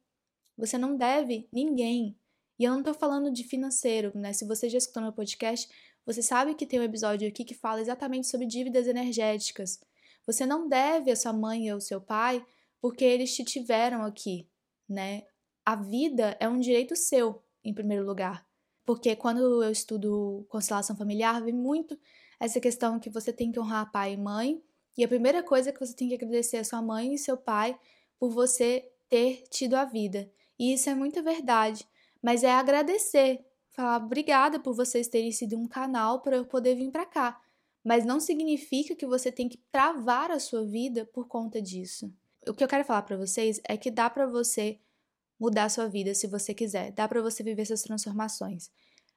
Você 0.57 0.77
não 0.77 0.95
deve 0.95 1.47
ninguém. 1.51 2.15
E 2.57 2.63
eu 2.63 2.71
não 2.71 2.79
estou 2.79 2.93
falando 2.93 3.31
de 3.31 3.43
financeiro, 3.43 4.11
né? 4.13 4.33
Se 4.33 4.45
você 4.45 4.69
já 4.69 4.77
escutou 4.77 5.01
meu 5.01 5.13
podcast, 5.13 5.69
você 6.05 6.21
sabe 6.21 6.53
que 6.55 6.65
tem 6.65 6.79
um 6.79 6.83
episódio 6.83 7.27
aqui 7.27 7.43
que 7.43 7.53
fala 7.53 7.81
exatamente 7.81 8.27
sobre 8.27 8.45
dívidas 8.45 8.87
energéticas. 8.87 9.79
Você 10.25 10.45
não 10.45 10.67
deve 10.67 11.11
a 11.11 11.15
sua 11.15 11.33
mãe 11.33 11.71
ou 11.73 11.79
seu 11.79 12.01
pai 12.01 12.45
porque 12.81 13.03
eles 13.03 13.35
te 13.35 13.43
tiveram 13.43 14.03
aqui, 14.03 14.47
né? 14.87 15.23
A 15.65 15.75
vida 15.75 16.35
é 16.39 16.47
um 16.47 16.59
direito 16.59 16.95
seu, 16.95 17.43
em 17.63 17.73
primeiro 17.73 18.05
lugar. 18.05 18.47
Porque 18.85 19.15
quando 19.15 19.63
eu 19.63 19.71
estudo 19.71 20.45
constelação 20.49 20.95
familiar, 20.95 21.43
vem 21.43 21.53
muito 21.53 21.97
essa 22.39 22.59
questão 22.59 22.99
que 22.99 23.09
você 23.09 23.31
tem 23.31 23.51
que 23.51 23.59
honrar 23.59 23.91
pai 23.91 24.13
e 24.13 24.17
mãe, 24.17 24.63
e 24.97 25.03
a 25.03 25.07
primeira 25.07 25.43
coisa 25.43 25.69
é 25.69 25.73
que 25.73 25.79
você 25.79 25.93
tem 25.93 26.09
que 26.09 26.15
agradecer 26.15 26.57
a 26.57 26.63
sua 26.63 26.81
mãe 26.81 27.13
e 27.13 27.17
seu 27.17 27.37
pai 27.37 27.77
por 28.17 28.31
você 28.31 28.91
ter 29.07 29.43
tido 29.49 29.75
a 29.75 29.85
vida. 29.85 30.31
E 30.57 30.73
isso 30.73 30.89
é 30.89 30.95
muita 30.95 31.21
verdade, 31.21 31.87
mas 32.21 32.43
é 32.43 32.51
agradecer, 32.51 33.45
falar 33.69 34.03
obrigada 34.03 34.59
por 34.59 34.73
vocês 34.73 35.07
terem 35.07 35.31
sido 35.31 35.57
um 35.57 35.67
canal 35.67 36.21
para 36.21 36.35
eu 36.35 36.45
poder 36.45 36.75
vir 36.75 36.91
para 36.91 37.05
cá. 37.05 37.41
Mas 37.83 38.05
não 38.05 38.19
significa 38.19 38.93
que 38.93 39.05
você 39.05 39.31
tem 39.31 39.47
que 39.47 39.57
travar 39.71 40.31
a 40.31 40.39
sua 40.39 40.65
vida 40.65 41.05
por 41.13 41.27
conta 41.27 41.61
disso. 41.61 42.13
O 42.47 42.53
que 42.53 42.63
eu 42.63 42.67
quero 42.67 42.85
falar 42.85 43.01
para 43.03 43.17
vocês 43.17 43.59
é 43.67 43.77
que 43.77 43.91
dá 43.91 44.09
para 44.09 44.25
você 44.25 44.79
mudar 45.39 45.69
sua 45.69 45.87
vida 45.87 46.13
se 46.13 46.27
você 46.27 46.53
quiser, 46.53 46.91
dá 46.91 47.07
para 47.07 47.21
você 47.21 47.43
viver 47.43 47.61
essas 47.61 47.81
transformações. 47.81 48.69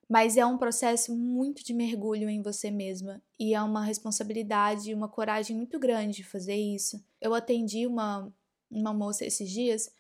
Mas 0.09 0.37
é 0.37 0.45
um 0.45 0.59
processo 0.59 1.17
muito 1.17 1.65
de 1.65 1.73
mergulho 1.73 2.29
em 2.29 2.43
você 2.43 2.71
mesma 2.71 3.23
e 3.39 3.55
é 3.55 3.63
uma 3.63 3.85
responsabilidade 3.85 4.91
e 4.91 4.95
uma 4.95 5.09
coragem 5.09 5.57
muito 5.57 5.79
grande 5.79 6.23
fazer 6.23 6.57
isso. 6.57 7.03
Eu 7.21 7.35
atendi 7.35 7.87
uma, 7.87 8.33
uma 8.71 8.93
moça 8.93 9.25
esses 9.25 9.51
dias 9.51 9.91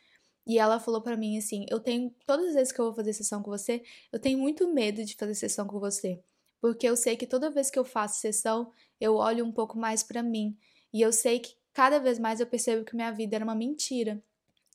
e 0.47 0.59
ela 0.59 0.81
falou 0.81 1.01
para 1.01 1.17
mim 1.17 1.39
assim: 1.39 1.65
Eu 1.71 1.81
tenho, 1.81 2.15
todas 2.27 2.49
as 2.49 2.55
vezes 2.55 2.73
que 2.73 2.81
eu 2.81 2.87
vou 2.87 2.95
fazer 2.95 3.13
sessão 3.13 3.43
com 3.43 3.51
você, 3.51 3.83
eu 4.13 4.19
tenho 4.19 4.39
muito 4.39 4.73
medo 4.73 5.05
de 5.05 5.15
fazer 5.15 5.35
sessão 5.35 5.67
com 5.67 5.79
você. 5.79 6.21
Porque 6.61 6.87
eu 6.87 6.97
sei 6.97 7.17
que 7.17 7.27
toda 7.27 7.51
vez 7.51 7.71
que 7.71 7.79
eu 7.79 7.85
faço 7.85 8.21
sessão, 8.21 8.71
eu 9.01 9.15
olho 9.15 9.45
um 9.45 9.53
pouco 9.53 9.79
mais 9.79 10.03
para 10.03 10.23
mim. 10.23 10.57
E 10.93 11.01
eu 11.01 11.13
sei 11.13 11.41
que 11.41 11.57
cada 11.73 11.99
vez 11.99 12.19
mais 12.19 12.41
eu 12.41 12.47
percebo 12.47 12.85
que 12.85 12.95
minha 12.95 13.11
vida 13.11 13.37
era 13.37 13.45
uma 13.45 13.55
mentira. 13.55 14.23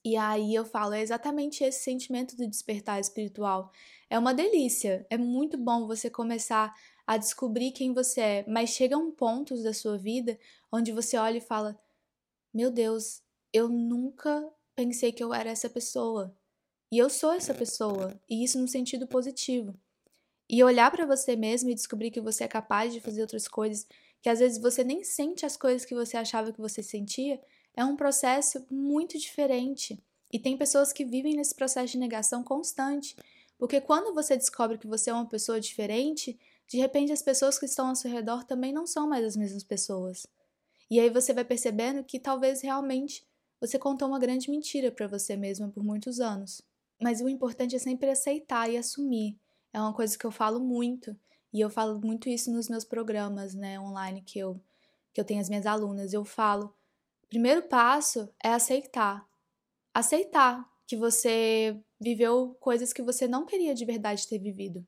E 0.03 0.15
aí 0.15 0.53
eu 0.55 0.63
falo, 0.63 0.93
é 0.93 1.01
exatamente 1.01 1.63
esse 1.63 1.83
sentimento 1.83 2.35
do 2.35 2.47
despertar 2.47 2.99
espiritual. 2.99 3.71
É 4.09 4.17
uma 4.17 4.33
delícia, 4.33 5.05
é 5.09 5.17
muito 5.17 5.57
bom 5.57 5.85
você 5.85 6.09
começar 6.09 6.73
a 7.05 7.17
descobrir 7.17 7.71
quem 7.71 7.93
você 7.93 8.21
é, 8.21 8.45
mas 8.47 8.69
chega 8.69 8.97
um 8.97 9.11
ponto 9.11 9.61
da 9.63 9.73
sua 9.73 9.97
vida 9.97 10.39
onde 10.71 10.91
você 10.91 11.17
olha 11.17 11.37
e 11.37 11.41
fala: 11.41 11.77
Meu 12.53 12.71
Deus, 12.71 13.21
eu 13.51 13.67
nunca 13.67 14.49
pensei 14.75 15.11
que 15.11 15.23
eu 15.23 15.33
era 15.33 15.49
essa 15.49 15.69
pessoa. 15.69 16.35
E 16.91 16.97
eu 16.97 17.09
sou 17.09 17.33
essa 17.33 17.53
pessoa, 17.53 18.17
e 18.29 18.43
isso 18.43 18.59
no 18.59 18.67
sentido 18.67 19.07
positivo. 19.07 19.73
E 20.49 20.63
olhar 20.63 20.89
para 20.89 21.05
você 21.05 21.35
mesmo 21.35 21.69
e 21.69 21.75
descobrir 21.75 22.11
que 22.11 22.21
você 22.21 22.45
é 22.45 22.47
capaz 22.47 22.93
de 22.93 23.01
fazer 23.01 23.21
outras 23.21 23.47
coisas, 23.47 23.85
que 24.21 24.29
às 24.29 24.39
vezes 24.39 24.61
você 24.61 24.83
nem 24.83 25.03
sente 25.03 25.45
as 25.45 25.55
coisas 25.55 25.85
que 25.85 25.95
você 25.95 26.17
achava 26.17 26.51
que 26.51 26.59
você 26.59 26.81
sentia, 26.83 27.39
é 27.75 27.85
um 27.85 27.95
processo 27.95 28.65
muito 28.69 29.17
diferente. 29.17 30.03
E 30.31 30.39
tem 30.39 30.57
pessoas 30.57 30.91
que 30.91 31.05
vivem 31.05 31.35
nesse 31.35 31.55
processo 31.55 31.93
de 31.93 31.97
negação 31.97 32.43
constante, 32.43 33.15
porque 33.57 33.79
quando 33.79 34.13
você 34.13 34.35
descobre 34.35 34.77
que 34.77 34.87
você 34.87 35.09
é 35.09 35.13
uma 35.13 35.27
pessoa 35.27 35.59
diferente, 35.59 36.37
de 36.67 36.77
repente 36.77 37.11
as 37.11 37.21
pessoas 37.21 37.57
que 37.57 37.65
estão 37.65 37.87
ao 37.87 37.95
seu 37.95 38.11
redor 38.11 38.43
também 38.43 38.73
não 38.73 38.85
são 38.85 39.07
mais 39.07 39.23
as 39.23 39.35
mesmas 39.35 39.63
pessoas. 39.63 40.27
E 40.89 40.99
aí 40.99 41.09
você 41.09 41.33
vai 41.33 41.45
percebendo 41.45 42.03
que 42.03 42.19
talvez 42.19 42.61
realmente 42.61 43.25
você 43.59 43.79
contou 43.79 44.07
uma 44.07 44.19
grande 44.19 44.49
mentira 44.49 44.91
para 44.91 45.07
você 45.07 45.35
mesma 45.35 45.69
por 45.69 45.83
muitos 45.83 46.19
anos. 46.19 46.61
Mas 47.01 47.21
o 47.21 47.29
importante 47.29 47.75
é 47.75 47.79
sempre 47.79 48.09
aceitar 48.09 48.69
e 48.69 48.77
assumir. 48.77 49.37
É 49.73 49.79
uma 49.79 49.93
coisa 49.93 50.17
que 50.17 50.25
eu 50.25 50.31
falo 50.31 50.59
muito, 50.59 51.15
e 51.53 51.61
eu 51.61 51.69
falo 51.69 51.99
muito 51.99 52.29
isso 52.29 52.51
nos 52.51 52.69
meus 52.69 52.83
programas, 52.85 53.53
né, 53.53 53.79
online 53.79 54.21
que 54.21 54.39
eu 54.39 54.61
que 55.13 55.21
eu 55.21 55.25
tenho 55.25 55.41
as 55.41 55.49
minhas 55.49 55.65
alunas. 55.65 56.13
Eu 56.13 56.23
falo, 56.23 56.71
primeiro 57.27 57.63
passo 57.63 58.29
é 58.43 58.49
aceitar. 58.49 59.27
Aceitar 59.91 60.63
que 60.85 60.95
você 60.95 61.75
viveu 61.99 62.55
coisas 62.59 62.93
que 62.93 63.01
você 63.01 63.27
não 63.27 63.43
queria 63.43 63.73
de 63.73 63.83
verdade 63.83 64.27
ter 64.27 64.37
vivido. 64.37 64.85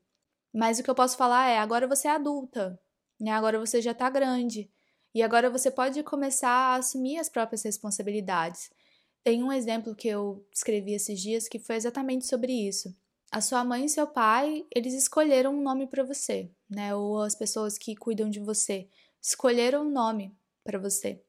Mas 0.54 0.78
o 0.78 0.84
que 0.84 0.90
eu 0.90 0.94
posso 0.94 1.18
falar 1.18 1.50
é, 1.50 1.58
agora 1.58 1.88
você 1.88 2.08
é 2.08 2.12
adulta, 2.12 2.80
né? 3.20 3.32
Agora 3.32 3.60
você 3.60 3.82
já 3.82 3.94
tá 3.94 4.08
grande. 4.08 4.70
E 5.14 5.24
agora 5.24 5.50
você 5.50 5.72
pode 5.72 6.04
começar 6.04 6.50
a 6.50 6.76
assumir 6.76 7.18
as 7.18 7.28
próprias 7.28 7.64
responsabilidades. 7.64 8.70
Tem 9.24 9.44
um 9.44 9.52
exemplo 9.52 9.96
que 9.96 10.08
eu 10.08 10.48
escrevi 10.54 10.94
esses 10.94 11.20
dias 11.20 11.48
que 11.48 11.58
foi 11.58 11.76
exatamente 11.76 12.28
sobre 12.28 12.54
isso. 12.54 12.96
A 13.32 13.42
sua 13.42 13.64
mãe 13.64 13.86
e 13.86 13.90
seu 13.90 14.08
pai, 14.08 14.66
eles 14.74 14.94
escolheram 14.94 15.54
um 15.54 15.62
nome 15.62 15.86
para 15.86 16.04
você, 16.04 16.52
né? 16.68 16.96
Ou 16.96 17.22
as 17.22 17.36
pessoas 17.36 17.78
que 17.78 17.96
cuidam 17.96 18.30
de 18.30 18.40
você 18.40 18.90
escolheram 19.22 19.86
um 19.86 19.90
nome 19.90 20.36
para 20.64 20.80
você. 20.80 21.22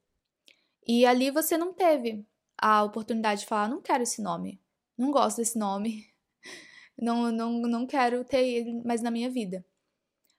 E 0.87 1.05
ali 1.05 1.31
você 1.31 1.59
não 1.59 1.75
teve 1.75 2.25
a 2.57 2.83
oportunidade 2.83 3.41
de 3.43 3.47
falar: 3.47 3.69
não 3.69 3.83
quero 3.83 4.03
esse 4.03 4.23
nome, 4.23 4.61
não 4.97 5.11
gosto 5.11 5.39
desse 5.39 5.59
nome, 5.59 6.07
não, 6.97 7.31
não, 7.31 7.53
não 7.53 7.87
quero 7.87 8.25
ter 8.25 8.47
ele 8.47 8.83
mais 8.83 9.03
na 9.03 9.11
minha 9.11 9.29
vida. 9.29 9.65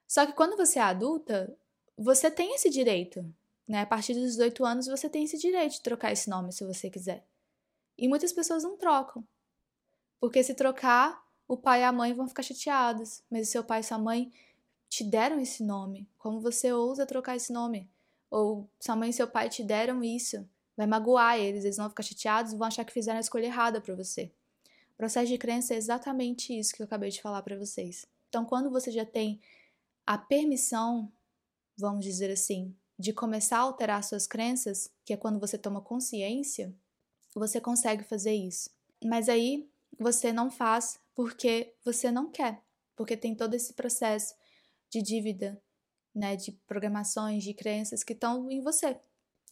Só 0.07 0.25
que 0.25 0.33
quando 0.33 0.57
você 0.57 0.79
é 0.79 0.81
adulta, 0.81 1.55
você 1.95 2.31
tem 2.31 2.55
esse 2.55 2.69
direito, 2.69 3.23
né? 3.67 3.81
A 3.81 3.85
partir 3.85 4.13
dos 4.13 4.31
18 4.31 4.65
anos 4.65 4.87
você 4.87 5.07
tem 5.07 5.25
esse 5.25 5.37
direito 5.37 5.73
de 5.73 5.81
trocar 5.81 6.11
esse 6.11 6.29
nome 6.29 6.51
se 6.51 6.65
você 6.65 6.89
quiser. 6.89 7.25
E 7.97 8.07
muitas 8.07 8.33
pessoas 8.33 8.63
não 8.63 8.77
trocam. 8.77 9.23
Porque 10.19 10.43
se 10.43 10.53
trocar, 10.53 11.23
o 11.51 11.57
pai 11.57 11.81
e 11.81 11.83
a 11.83 11.91
mãe 11.91 12.13
vão 12.13 12.29
ficar 12.29 12.43
chateados. 12.43 13.21
Mas 13.29 13.49
seu 13.49 13.61
pai 13.61 13.81
e 13.81 13.83
sua 13.83 13.97
mãe 13.97 14.31
te 14.87 15.03
deram 15.03 15.37
esse 15.37 15.63
nome. 15.63 16.07
Como 16.17 16.39
você 16.39 16.71
ousa 16.71 17.05
trocar 17.05 17.35
esse 17.35 17.51
nome? 17.51 17.89
Ou 18.29 18.69
sua 18.79 18.95
mãe 18.95 19.09
e 19.09 19.13
seu 19.13 19.27
pai 19.27 19.49
te 19.49 19.61
deram 19.61 20.01
isso. 20.01 20.47
Vai 20.77 20.87
magoar 20.87 21.37
eles, 21.37 21.65
eles 21.65 21.75
vão 21.75 21.89
ficar 21.89 22.03
chateados 22.03 22.53
vão 22.53 22.67
achar 22.67 22.85
que 22.85 22.93
fizeram 22.93 23.17
a 23.17 23.21
escolha 23.21 23.47
errada 23.47 23.81
para 23.81 23.93
você. 23.93 24.31
O 24.93 24.97
processo 24.97 25.27
de 25.27 25.37
crença 25.37 25.73
é 25.73 25.77
exatamente 25.77 26.57
isso 26.57 26.73
que 26.73 26.81
eu 26.81 26.85
acabei 26.85 27.09
de 27.09 27.21
falar 27.21 27.41
para 27.41 27.57
vocês. 27.57 28.05
Então, 28.29 28.45
quando 28.45 28.69
você 28.69 28.89
já 28.89 29.05
tem 29.05 29.41
a 30.05 30.17
permissão 30.17 31.11
vamos 31.77 32.05
dizer 32.05 32.31
assim, 32.31 32.73
de 32.97 33.11
começar 33.11 33.57
a 33.57 33.61
alterar 33.61 34.03
suas 34.03 34.27
crenças, 34.27 34.89
que 35.03 35.13
é 35.13 35.17
quando 35.17 35.39
você 35.39 35.57
toma 35.57 35.81
consciência, 35.81 36.73
você 37.33 37.59
consegue 37.59 38.03
fazer 38.03 38.33
isso. 38.33 38.69
Mas 39.03 39.27
aí 39.27 39.67
você 39.99 40.31
não 40.31 40.51
faz 40.51 40.99
porque 41.15 41.75
você 41.83 42.11
não 42.11 42.31
quer, 42.31 42.61
porque 42.95 43.17
tem 43.17 43.35
todo 43.35 43.53
esse 43.53 43.73
processo 43.73 44.33
de 44.89 45.01
dívida, 45.01 45.61
né, 46.13 46.35
de 46.35 46.51
programações, 46.67 47.43
de 47.43 47.53
crenças 47.53 48.03
que 48.03 48.13
estão 48.13 48.49
em 48.49 48.61
você. 48.61 48.99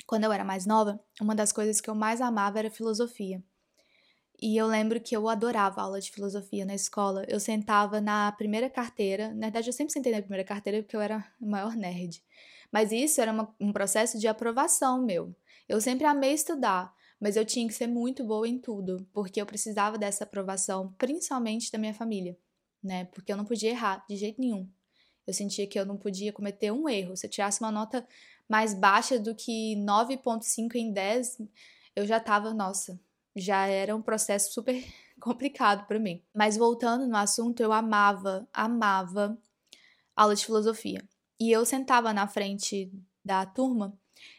Quando 0.05 0.23
eu 0.23 0.31
era 0.31 0.43
mais 0.43 0.65
nova, 0.65 0.99
uma 1.21 1.35
das 1.35 1.51
coisas 1.51 1.79
que 1.79 1.89
eu 1.89 1.95
mais 1.95 2.21
amava 2.21 2.59
era 2.59 2.69
filosofia. 2.69 3.43
E 4.41 4.55
eu 4.55 4.67
lembro 4.67 5.01
que 5.01 5.15
eu 5.15 5.27
adorava 5.27 5.81
aula 5.81 5.99
de 5.99 6.11
filosofia 6.11 6.65
na 6.65 6.73
escola. 6.73 7.25
Eu 7.27 7.39
sentava 7.41 7.99
na 7.99 8.31
primeira 8.31 8.69
carteira. 8.69 9.33
Na 9.33 9.47
verdade, 9.47 9.67
eu 9.67 9.73
sempre 9.73 9.91
sentei 9.91 10.13
na 10.13 10.21
primeira 10.21 10.45
carteira 10.45 10.81
porque 10.81 10.95
eu 10.95 11.01
era 11.01 11.25
o 11.41 11.49
maior 11.49 11.75
nerd. 11.75 12.23
Mas 12.71 12.91
isso 12.91 13.19
era 13.19 13.33
uma, 13.33 13.53
um 13.59 13.73
processo 13.73 14.17
de 14.17 14.27
aprovação 14.27 15.03
meu. 15.03 15.35
Eu 15.67 15.81
sempre 15.81 16.05
amei 16.05 16.33
estudar, 16.33 16.93
mas 17.19 17.35
eu 17.35 17.45
tinha 17.45 17.67
que 17.67 17.73
ser 17.73 17.87
muito 17.87 18.23
boa 18.23 18.47
em 18.47 18.57
tudo, 18.57 19.05
porque 19.13 19.41
eu 19.41 19.45
precisava 19.45 19.97
dessa 19.97 20.23
aprovação, 20.23 20.93
principalmente 20.97 21.71
da 21.71 21.77
minha 21.77 21.93
família, 21.93 22.37
né? 22.81 23.05
Porque 23.05 23.31
eu 23.31 23.37
não 23.37 23.45
podia 23.45 23.71
errar 23.71 24.05
de 24.07 24.15
jeito 24.15 24.39
nenhum. 24.39 24.69
Eu 25.27 25.33
sentia 25.33 25.67
que 25.67 25.79
eu 25.79 25.85
não 25.85 25.97
podia 25.97 26.33
cometer 26.33 26.71
um 26.71 26.87
erro. 26.87 27.15
Se 27.15 27.27
eu 27.27 27.29
tirasse 27.29 27.61
uma 27.61 27.71
nota 27.71 28.07
mais 28.47 28.73
baixa 28.73 29.19
do 29.19 29.35
que 29.35 29.75
9.5 29.75 30.75
em 30.75 30.91
10, 30.91 31.41
eu 31.95 32.07
já 32.07 32.19
tava, 32.19 32.53
nossa, 32.53 32.99
já 33.35 33.67
era 33.67 33.95
um 33.95 34.01
processo 34.01 34.53
super 34.53 34.83
complicado 35.19 35.85
para 35.85 35.99
mim. 35.99 36.23
Mas 36.33 36.57
voltando 36.57 37.05
no 37.05 37.17
assunto, 37.17 37.61
eu 37.61 37.71
amava, 37.71 38.47
amava 38.53 39.37
aula 40.15 40.35
de 40.35 40.45
filosofia. 40.45 41.03
E 41.39 41.51
eu 41.51 41.65
sentava 41.65 42.11
na 42.13 42.27
frente 42.27 42.91
da 43.23 43.45
turma 43.45 43.97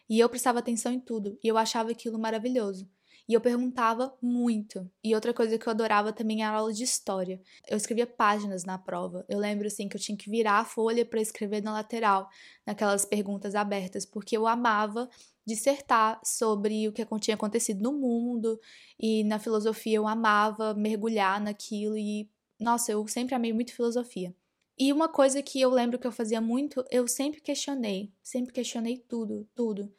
e 0.09 0.19
eu 0.19 0.29
prestava 0.29 0.59
atenção 0.59 0.91
em 0.91 0.99
tudo 0.99 1.37
e 1.43 1.47
eu 1.47 1.57
achava 1.57 1.91
aquilo 1.91 2.19
maravilhoso. 2.19 2.89
E 3.27 3.33
eu 3.33 3.39
perguntava 3.39 4.13
muito. 4.21 4.89
E 5.03 5.15
outra 5.15 5.33
coisa 5.33 5.57
que 5.57 5.65
eu 5.65 5.71
adorava 5.71 6.11
também 6.11 6.43
era 6.43 6.51
a 6.51 6.59
aula 6.59 6.73
de 6.73 6.83
história. 6.83 7.41
Eu 7.67 7.77
escrevia 7.77 8.05
páginas 8.05 8.65
na 8.65 8.77
prova. 8.77 9.25
Eu 9.29 9.39
lembro 9.39 9.67
assim 9.67 9.87
que 9.87 9.95
eu 9.95 10.01
tinha 10.01 10.17
que 10.17 10.29
virar 10.29 10.59
a 10.59 10.65
folha 10.65 11.05
para 11.05 11.21
escrever 11.21 11.61
na 11.61 11.71
lateral, 11.71 12.27
naquelas 12.65 13.05
perguntas 13.05 13.55
abertas, 13.55 14.05
porque 14.05 14.35
eu 14.35 14.47
amava 14.47 15.07
dissertar 15.45 16.19
sobre 16.23 16.87
o 16.87 16.91
que 16.91 17.05
tinha 17.19 17.35
acontecido 17.35 17.81
no 17.81 17.93
mundo 17.93 18.59
e 18.99 19.23
na 19.23 19.39
filosofia 19.39 19.97
eu 19.97 20.07
amava 20.07 20.73
mergulhar 20.73 21.39
naquilo 21.41 21.97
e 21.97 22.29
nossa, 22.59 22.91
eu 22.91 23.07
sempre 23.07 23.33
amei 23.33 23.51
muito 23.51 23.73
filosofia. 23.73 24.35
E 24.81 24.91
uma 24.91 25.07
coisa 25.07 25.43
que 25.43 25.61
eu 25.61 25.69
lembro 25.69 25.99
que 25.99 26.07
eu 26.07 26.11
fazia 26.11 26.41
muito, 26.41 26.83
eu 26.89 27.07
sempre 27.07 27.39
questionei, 27.39 28.11
sempre 28.23 28.51
questionei 28.51 28.97
tudo, 28.97 29.47
tudo 29.53 29.93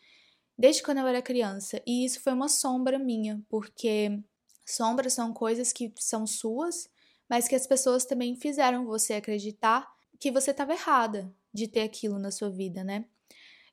desde 0.59 0.83
quando 0.83 0.99
eu 0.99 1.07
era 1.07 1.23
criança. 1.23 1.81
E 1.87 2.05
isso 2.05 2.21
foi 2.21 2.33
uma 2.33 2.49
sombra 2.49 2.99
minha, 2.99 3.41
porque 3.49 4.21
sombras 4.67 5.13
são 5.13 5.33
coisas 5.33 5.73
que 5.73 5.93
são 5.97 6.27
suas, 6.27 6.91
mas 7.31 7.47
que 7.47 7.55
as 7.55 7.65
pessoas 7.65 8.05
também 8.05 8.35
fizeram 8.35 8.85
você 8.85 9.15
acreditar 9.15 9.89
que 10.19 10.33
você 10.33 10.51
estava 10.51 10.73
errada 10.73 11.33
de 11.55 11.69
ter 11.69 11.83
aquilo 11.83 12.19
na 12.19 12.33
sua 12.33 12.51
vida, 12.51 12.83
né? 12.83 13.05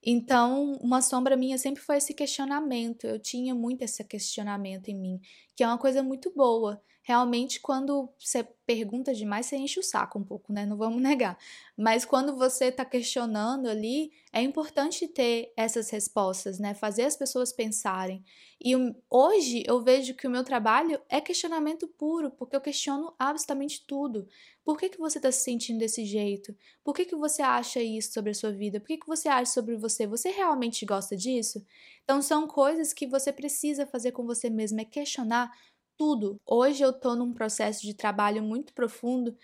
Então, 0.06 0.74
uma 0.82 1.02
sombra 1.02 1.36
minha 1.36 1.58
sempre 1.58 1.82
foi 1.82 1.98
esse 1.98 2.14
questionamento. 2.14 3.06
Eu 3.06 3.20
tinha 3.20 3.54
muito 3.54 3.82
esse 3.82 4.04
questionamento 4.04 4.90
em 4.90 4.96
mim, 4.96 5.20
que 5.56 5.64
é 5.64 5.68
uma 5.68 5.78
coisa 5.78 6.02
muito 6.04 6.32
boa 6.34 6.82
realmente 7.10 7.60
quando 7.60 8.08
você 8.20 8.44
pergunta 8.68 9.16
demais, 9.16 9.48
você 9.48 9.58
enche 9.58 9.80
o 9.80 9.84
saco 9.84 10.20
um 10.20 10.24
pouco, 10.24 10.54
né? 10.54 10.64
Não 10.64 10.78
vamos 10.78 11.02
negar. 11.02 11.36
Mas 11.76 12.06
quando 12.06 12.36
você 12.36 12.66
está 12.66 12.86
questionando 12.86 13.68
ali, 13.68 14.12
é 14.32 14.44
importante 14.44 15.08
ter 15.08 15.52
essas 15.58 15.90
respostas, 15.90 16.60
né? 16.60 16.76
Fazer 16.76 17.06
as 17.06 17.16
pessoas 17.16 17.52
pensarem. 17.52 18.24
E 18.64 18.76
hoje 19.10 19.64
eu 19.66 19.82
vejo 19.82 20.14
que 20.14 20.28
o 20.28 20.30
meu 20.30 20.44
trabalho 20.44 21.02
é 21.10 21.20
questionamento 21.20 21.88
puro, 21.88 22.30
porque 22.30 22.56
eu 22.56 22.62
questiono 22.62 23.12
absolutamente 23.18 23.84
tudo. 23.88 24.28
Por 24.70 24.78
que, 24.78 24.88
que 24.88 25.00
você 25.00 25.18
está 25.18 25.32
se 25.32 25.40
sentindo 25.40 25.80
desse 25.80 26.06
jeito? 26.06 26.56
Por 26.84 26.94
que, 26.94 27.04
que 27.04 27.16
você 27.16 27.42
acha 27.42 27.82
isso 27.82 28.14
sobre 28.14 28.30
a 28.30 28.36
sua 28.36 28.52
vida? 28.52 28.80
Por 28.80 28.86
que, 28.86 28.98
que 29.00 29.08
você 29.08 29.28
acha 29.28 29.52
sobre 29.52 29.76
você? 29.76 30.06
Você 30.06 30.30
realmente 30.30 30.86
gosta 30.86 31.18
disso? 31.18 31.66
Então 32.04 32.22
são 32.22 32.48
coisas 32.48 32.94
que 32.94 33.08
você 33.08 33.34
precisa 33.34 33.88
fazer 33.88 34.12
com 34.12 34.28
você 34.28 34.48
mesmo, 34.48 34.80
é 34.80 34.86
questionar 34.86 35.52
tudo. 35.98 36.40
Hoje 36.46 36.84
eu 36.84 36.92
estou 36.92 37.16
num 37.16 37.34
processo 37.34 37.82
de 37.82 37.96
trabalho 37.96 38.44
muito 38.44 38.72
profundo 38.72 39.36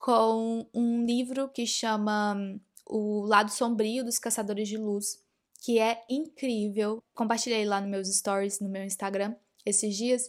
com 0.00 0.66
um 0.74 1.04
livro 1.04 1.48
que 1.48 1.64
chama 1.64 2.34
hum, 2.34 2.58
O 2.86 3.20
Lado 3.20 3.52
Sombrio 3.52 4.02
dos 4.02 4.18
Caçadores 4.18 4.66
de 4.66 4.76
Luz, 4.76 5.22
que 5.60 5.78
é 5.78 6.02
incrível. 6.10 7.00
Compartilhei 7.14 7.64
lá 7.64 7.80
nos 7.80 7.88
meus 7.88 8.08
stories, 8.08 8.58
no 8.58 8.68
meu 8.68 8.82
Instagram, 8.82 9.36
esses 9.64 9.96
dias. 9.96 10.28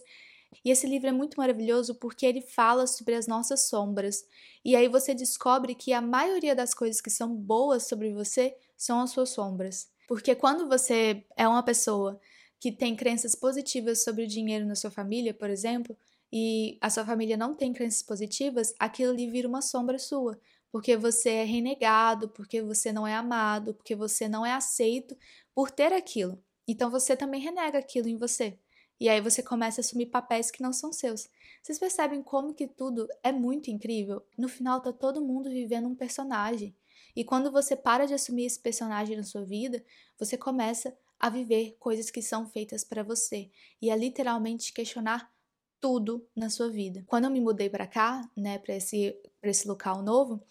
E 0.64 0.70
esse 0.70 0.86
livro 0.86 1.08
é 1.08 1.12
muito 1.12 1.36
maravilhoso 1.36 1.94
porque 1.94 2.26
ele 2.26 2.40
fala 2.40 2.86
sobre 2.86 3.14
as 3.14 3.26
nossas 3.26 3.68
sombras. 3.68 4.24
E 4.64 4.74
aí 4.74 4.88
você 4.88 5.14
descobre 5.14 5.74
que 5.74 5.92
a 5.92 6.00
maioria 6.00 6.54
das 6.54 6.74
coisas 6.74 7.00
que 7.00 7.10
são 7.10 7.34
boas 7.34 7.86
sobre 7.86 8.12
você 8.12 8.56
são 8.76 9.00
as 9.00 9.10
suas 9.10 9.30
sombras. 9.30 9.88
Porque 10.08 10.34
quando 10.34 10.68
você 10.68 11.24
é 11.36 11.46
uma 11.46 11.62
pessoa 11.62 12.18
que 12.60 12.72
tem 12.72 12.96
crenças 12.96 13.34
positivas 13.34 14.02
sobre 14.02 14.24
o 14.24 14.28
dinheiro 14.28 14.66
na 14.66 14.74
sua 14.74 14.90
família, 14.90 15.32
por 15.32 15.50
exemplo, 15.50 15.96
e 16.32 16.78
a 16.80 16.90
sua 16.90 17.04
família 17.04 17.36
não 17.36 17.54
tem 17.54 17.72
crenças 17.72 18.02
positivas, 18.02 18.74
aquilo 18.78 19.12
ali 19.12 19.30
vira 19.30 19.48
uma 19.48 19.62
sombra 19.62 19.98
sua, 19.98 20.38
porque 20.70 20.96
você 20.96 21.30
é 21.30 21.44
renegado, 21.44 22.28
porque 22.28 22.60
você 22.60 22.92
não 22.92 23.06
é 23.06 23.14
amado, 23.14 23.74
porque 23.74 23.94
você 23.94 24.28
não 24.28 24.44
é 24.44 24.52
aceito 24.52 25.16
por 25.54 25.70
ter 25.70 25.92
aquilo. 25.92 26.42
Então 26.66 26.90
você 26.90 27.16
também 27.16 27.40
renega 27.40 27.78
aquilo 27.78 28.08
em 28.08 28.16
você. 28.16 28.58
E 29.00 29.08
aí 29.08 29.20
você 29.20 29.42
começa 29.42 29.80
a 29.80 29.82
assumir 29.82 30.06
papéis 30.06 30.50
que 30.50 30.62
não 30.62 30.72
são 30.72 30.92
seus. 30.92 31.28
Vocês 31.62 31.78
percebem 31.78 32.22
como 32.22 32.54
que 32.54 32.66
tudo 32.66 33.06
é 33.22 33.30
muito 33.30 33.70
incrível? 33.70 34.24
No 34.36 34.48
final 34.48 34.80
tá 34.80 34.92
todo 34.92 35.24
mundo 35.24 35.48
vivendo 35.48 35.86
um 35.86 35.94
personagem. 35.94 36.74
E 37.14 37.24
quando 37.24 37.50
você 37.50 37.76
para 37.76 38.06
de 38.06 38.14
assumir 38.14 38.46
esse 38.46 38.60
personagem 38.60 39.16
na 39.16 39.22
sua 39.22 39.44
vida, 39.44 39.84
você 40.18 40.36
começa 40.36 40.96
a 41.18 41.28
viver 41.28 41.76
coisas 41.78 42.10
que 42.10 42.22
são 42.22 42.46
feitas 42.46 42.84
para 42.84 43.02
você 43.02 43.50
e 43.82 43.90
a 43.90 43.96
literalmente 43.96 44.72
questionar 44.72 45.32
tudo 45.80 46.26
na 46.34 46.50
sua 46.50 46.68
vida. 46.68 47.04
Quando 47.06 47.24
eu 47.24 47.30
me 47.30 47.40
mudei 47.40 47.68
para 47.68 47.86
cá, 47.86 48.28
né, 48.36 48.58
para 48.58 48.76
esse 48.76 49.16
para 49.40 49.50
esse 49.50 49.68
local 49.68 50.02
novo, 50.02 50.42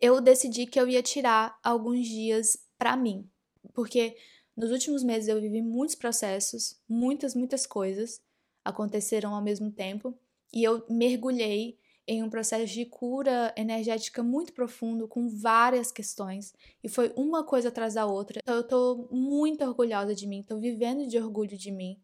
eu 0.00 0.20
decidi 0.20 0.66
que 0.66 0.80
eu 0.80 0.88
ia 0.88 1.02
tirar 1.02 1.58
alguns 1.62 2.06
dias 2.06 2.56
para 2.78 2.96
mim, 2.96 3.28
porque 3.74 4.16
nos 4.60 4.70
últimos 4.72 5.02
meses 5.02 5.26
eu 5.26 5.40
vivi 5.40 5.62
muitos 5.62 5.94
processos, 5.94 6.78
muitas 6.86 7.34
muitas 7.34 7.66
coisas 7.66 8.20
aconteceram 8.62 9.34
ao 9.34 9.42
mesmo 9.42 9.72
tempo 9.72 10.14
e 10.52 10.62
eu 10.62 10.84
mergulhei 10.86 11.78
em 12.06 12.22
um 12.22 12.28
processo 12.28 12.66
de 12.66 12.84
cura 12.84 13.54
energética 13.56 14.22
muito 14.22 14.52
profundo, 14.52 15.08
com 15.08 15.28
várias 15.28 15.90
questões, 15.90 16.52
e 16.82 16.88
foi 16.88 17.12
uma 17.16 17.44
coisa 17.44 17.68
atrás 17.68 17.94
da 17.94 18.04
outra. 18.04 18.40
Então, 18.42 18.56
eu 18.56 18.66
tô 18.66 19.08
muito 19.10 19.64
orgulhosa 19.64 20.14
de 20.14 20.26
mim, 20.26 20.42
tô 20.42 20.58
vivendo 20.58 21.06
de 21.06 21.16
orgulho 21.18 21.56
de 21.56 21.70
mim, 21.70 21.98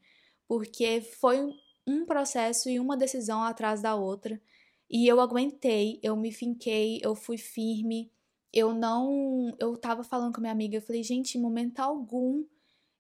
porque 0.47 1.01
foi 1.01 1.53
um 1.87 2.07
processo 2.07 2.71
e 2.71 2.79
uma 2.79 2.97
decisão 2.97 3.43
atrás 3.43 3.83
da 3.83 3.97
outra, 3.97 4.41
e 4.89 5.09
eu 5.09 5.21
aguentei, 5.21 5.99
eu 6.03 6.17
me 6.17 6.31
finquei, 6.31 7.01
eu 7.03 7.17
fui 7.17 7.37
firme, 7.37 8.13
eu 8.57 8.73
não. 8.73 9.55
Eu 9.59 9.77
tava 9.77 10.03
falando 10.03 10.33
com 10.33 10.41
a 10.41 10.43
minha 10.43 10.53
amiga, 10.53 10.77
eu 10.79 10.83
falei, 10.83 11.03
gente, 11.03 11.37
em 11.37 11.41
momento 11.41 11.81
algum 11.81 12.45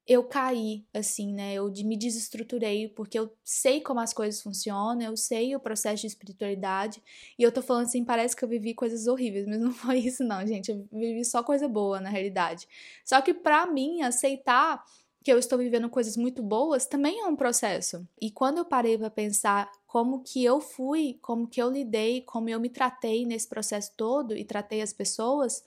eu 0.06 0.22
caí, 0.22 0.86
assim, 0.94 1.32
né? 1.34 1.54
Eu 1.54 1.72
me 1.84 1.96
desestruturei, 1.96 2.88
porque 2.88 3.18
eu 3.18 3.34
sei 3.42 3.80
como 3.80 3.98
as 3.98 4.12
coisas 4.12 4.40
funcionam, 4.40 5.02
eu 5.02 5.16
sei 5.16 5.56
o 5.56 5.60
processo 5.60 6.02
de 6.02 6.06
espiritualidade, 6.06 7.02
e 7.36 7.42
eu 7.42 7.50
tô 7.50 7.60
falando 7.60 7.86
assim, 7.86 8.04
parece 8.04 8.36
que 8.36 8.44
eu 8.44 8.48
vivi 8.48 8.72
coisas 8.72 9.08
horríveis, 9.08 9.46
mas 9.48 9.58
não 9.60 9.72
foi 9.72 9.98
isso, 9.98 10.22
não, 10.22 10.46
gente. 10.46 10.70
Eu 10.70 10.86
vivi 10.92 11.24
só 11.24 11.42
coisa 11.42 11.66
boa, 11.66 12.00
na 12.00 12.10
realidade. 12.10 12.68
Só 13.04 13.20
que 13.20 13.34
para 13.34 13.66
mim, 13.66 14.02
aceitar 14.02 14.84
que 15.24 15.32
eu 15.32 15.38
estou 15.38 15.58
vivendo 15.58 15.90
coisas 15.90 16.16
muito 16.16 16.40
boas 16.40 16.86
também 16.86 17.20
é 17.20 17.26
um 17.26 17.34
processo. 17.34 18.06
E 18.20 18.30
quando 18.30 18.58
eu 18.58 18.64
parei 18.64 18.96
para 18.96 19.10
pensar 19.10 19.68
como 19.86 20.22
que 20.22 20.44
eu 20.44 20.60
fui, 20.60 21.18
como 21.22 21.46
que 21.46 21.62
eu 21.62 21.70
lidei, 21.70 22.22
como 22.22 22.48
eu 22.48 22.60
me 22.60 22.68
tratei 22.68 23.24
nesse 23.24 23.48
processo 23.48 23.92
todo 23.96 24.36
e 24.36 24.44
tratei 24.44 24.82
as 24.82 24.92
pessoas, 24.92 25.62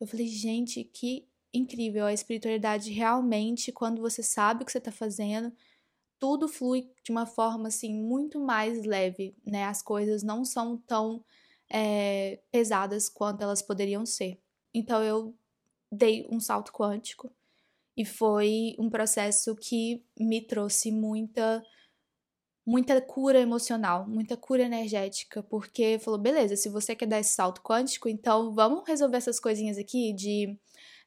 eu 0.00 0.06
falei, 0.06 0.26
gente, 0.26 0.84
que 0.84 1.28
incrível. 1.52 2.06
A 2.06 2.12
espiritualidade 2.12 2.92
realmente, 2.92 3.72
quando 3.72 4.00
você 4.00 4.22
sabe 4.22 4.62
o 4.62 4.66
que 4.66 4.72
você 4.72 4.78
está 4.78 4.92
fazendo, 4.92 5.52
tudo 6.18 6.48
flui 6.48 6.90
de 7.04 7.10
uma 7.10 7.26
forma 7.26 7.68
assim 7.68 7.94
muito 7.94 8.40
mais 8.40 8.84
leve, 8.84 9.36
né? 9.46 9.64
As 9.64 9.82
coisas 9.82 10.22
não 10.22 10.44
são 10.44 10.76
tão 10.78 11.24
é, 11.70 12.40
pesadas 12.50 13.08
quanto 13.08 13.42
elas 13.42 13.62
poderiam 13.62 14.04
ser. 14.04 14.40
Então 14.74 15.02
eu 15.02 15.34
dei 15.90 16.26
um 16.30 16.40
salto 16.40 16.72
quântico 16.72 17.32
e 17.96 18.04
foi 18.04 18.74
um 18.78 18.90
processo 18.90 19.54
que 19.56 20.04
me 20.18 20.40
trouxe 20.40 20.90
muita 20.90 21.64
muita 22.68 23.00
cura 23.00 23.40
emocional, 23.40 24.06
muita 24.06 24.36
cura 24.36 24.62
energética, 24.62 25.42
porque 25.42 25.98
falou, 26.00 26.20
beleza, 26.20 26.54
se 26.54 26.68
você 26.68 26.94
quer 26.94 27.06
dar 27.06 27.18
esse 27.18 27.34
salto 27.34 27.62
quântico, 27.62 28.10
então 28.10 28.52
vamos 28.52 28.86
resolver 28.86 29.16
essas 29.16 29.40
coisinhas 29.40 29.78
aqui 29.78 30.12
de 30.12 30.54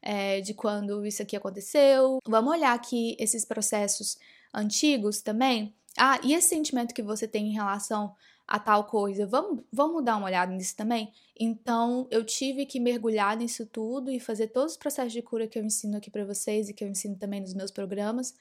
é, 0.01 0.41
de 0.41 0.55
quando 0.55 1.05
isso 1.05 1.21
aqui 1.21 1.35
aconteceu. 1.35 2.17
Vamos 2.27 2.53
olhar 2.53 2.73
aqui 2.73 3.15
esses 3.19 3.45
processos 3.45 4.17
antigos 4.51 5.21
também. 5.21 5.75
Ah, 5.95 6.19
e 6.23 6.33
esse 6.33 6.49
sentimento 6.49 6.95
que 6.95 7.03
você 7.03 7.27
tem 7.27 7.49
em 7.49 7.53
relação 7.53 8.15
a 8.47 8.57
tal 8.57 8.85
coisa, 8.85 9.27
vamos, 9.27 9.63
vamos 9.71 10.03
dar 10.03 10.17
uma 10.17 10.25
olhada 10.25 10.51
nisso 10.51 10.75
também? 10.75 11.13
Então, 11.39 12.07
eu 12.09 12.25
tive 12.25 12.65
que 12.65 12.79
mergulhar 12.79 13.37
nisso 13.37 13.67
tudo 13.67 14.09
e 14.09 14.19
fazer 14.19 14.47
todos 14.47 14.73
os 14.73 14.77
processos 14.77 15.13
de 15.13 15.21
cura 15.21 15.47
que 15.47 15.59
eu 15.59 15.63
ensino 15.63 15.97
aqui 15.97 16.09
para 16.09 16.25
vocês 16.25 16.69
e 16.69 16.73
que 16.73 16.83
eu 16.83 16.87
ensino 16.87 17.15
também 17.15 17.39
nos 17.39 17.53
meus 17.53 17.69
programas, 17.69 18.33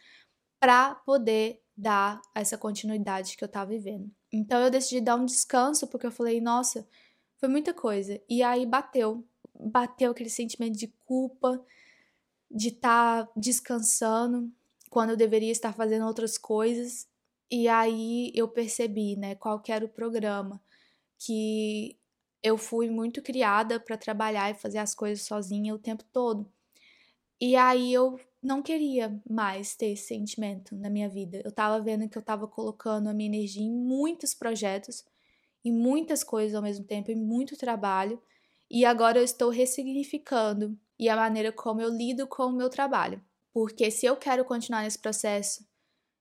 para 0.58 0.94
poder 0.94 1.60
dar 1.80 2.20
essa 2.34 2.58
continuidade 2.58 3.36
que 3.36 3.44
eu 3.44 3.48
tava 3.48 3.70
vivendo. 3.70 4.10
Então 4.32 4.60
eu 4.60 4.70
decidi 4.70 5.00
dar 5.00 5.16
um 5.16 5.24
descanso 5.24 5.86
porque 5.86 6.06
eu 6.06 6.12
falei, 6.12 6.40
nossa, 6.40 6.86
foi 7.38 7.48
muita 7.48 7.72
coisa. 7.72 8.20
E 8.28 8.42
aí 8.42 8.66
bateu, 8.66 9.24
bateu 9.58 10.10
aquele 10.10 10.30
sentimento 10.30 10.78
de 10.78 10.88
culpa, 11.06 11.64
de 12.50 12.68
estar 12.68 13.26
tá 13.26 13.32
descansando 13.36 14.52
quando 14.90 15.10
eu 15.10 15.16
deveria 15.16 15.50
estar 15.52 15.72
fazendo 15.72 16.06
outras 16.06 16.36
coisas. 16.36 17.08
E 17.50 17.66
aí 17.66 18.30
eu 18.34 18.46
percebi, 18.48 19.16
né, 19.16 19.34
qual 19.34 19.60
que 19.60 19.72
era 19.72 19.84
o 19.84 19.88
programa 19.88 20.60
que 21.18 21.96
eu 22.42 22.56
fui 22.56 22.88
muito 22.90 23.22
criada 23.22 23.78
para 23.80 23.96
trabalhar 23.96 24.50
e 24.50 24.54
fazer 24.54 24.78
as 24.78 24.94
coisas 24.94 25.24
sozinha 25.24 25.74
o 25.74 25.78
tempo 25.78 26.04
todo. 26.12 26.50
E 27.40 27.56
aí 27.56 27.92
eu 27.92 28.18
não 28.42 28.62
queria 28.62 29.20
mais 29.28 29.76
ter 29.76 29.88
esse 29.88 30.06
sentimento 30.06 30.74
na 30.74 30.88
minha 30.88 31.08
vida. 31.08 31.42
Eu 31.44 31.52
tava 31.52 31.80
vendo 31.80 32.08
que 32.08 32.16
eu 32.16 32.22
tava 32.22 32.48
colocando 32.48 33.08
a 33.08 33.12
minha 33.12 33.28
energia 33.28 33.62
em 33.62 33.70
muitos 33.70 34.34
projetos, 34.34 35.04
em 35.64 35.72
muitas 35.72 36.24
coisas 36.24 36.54
ao 36.54 36.62
mesmo 36.62 36.84
tempo, 36.84 37.10
em 37.10 37.16
muito 37.16 37.56
trabalho, 37.56 38.20
e 38.70 38.84
agora 38.84 39.18
eu 39.18 39.24
estou 39.24 39.50
ressignificando 39.50 40.78
e 40.98 41.08
a 41.08 41.16
maneira 41.16 41.52
como 41.52 41.80
eu 41.80 41.90
lido 41.90 42.26
com 42.26 42.44
o 42.44 42.52
meu 42.52 42.70
trabalho. 42.70 43.22
Porque 43.52 43.90
se 43.90 44.06
eu 44.06 44.16
quero 44.16 44.44
continuar 44.44 44.82
nesse 44.82 44.98
processo 44.98 45.68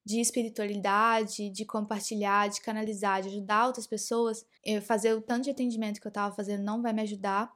de 0.04 0.20
espiritualidade, 0.20 1.50
de 1.52 1.64
compartilhar, 1.64 2.50
de 2.50 2.60
canalizar, 2.60 3.22
de 3.22 3.30
ajudar 3.30 3.68
outras 3.68 3.86
pessoas, 3.86 4.46
fazer 4.84 5.14
o 5.14 5.22
tanto 5.22 5.44
de 5.44 5.52
atendimento 5.52 6.02
que 6.02 6.08
eu 6.08 6.10
estava 6.10 6.36
fazendo 6.36 6.64
não 6.64 6.82
vai 6.82 6.92
me 6.92 7.04
ajudar 7.04 7.52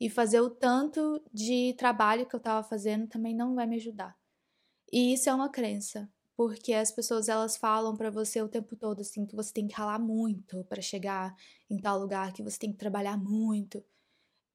e 0.00 0.08
fazer 0.08 0.40
o 0.40 0.50
tanto 0.50 1.22
de 1.32 1.74
trabalho 1.76 2.26
que 2.26 2.34
eu 2.34 2.38
estava 2.38 2.66
fazendo 2.66 3.08
também 3.08 3.34
não 3.34 3.54
vai 3.54 3.66
me 3.66 3.76
ajudar. 3.76 4.16
E 4.92 5.12
isso 5.12 5.28
é 5.28 5.34
uma 5.34 5.48
crença, 5.48 6.10
porque 6.36 6.72
as 6.72 6.90
pessoas 6.90 7.28
elas 7.28 7.56
falam 7.56 7.96
para 7.96 8.10
você 8.10 8.40
o 8.40 8.48
tempo 8.48 8.76
todo 8.76 9.00
assim 9.00 9.26
que 9.26 9.34
você 9.36 9.52
tem 9.52 9.66
que 9.66 9.74
ralar 9.74 9.98
muito 9.98 10.64
para 10.64 10.80
chegar 10.80 11.34
em 11.68 11.78
tal 11.78 11.98
lugar, 11.98 12.32
que 12.32 12.42
você 12.42 12.58
tem 12.58 12.72
que 12.72 12.78
trabalhar 12.78 13.16
muito. 13.16 13.84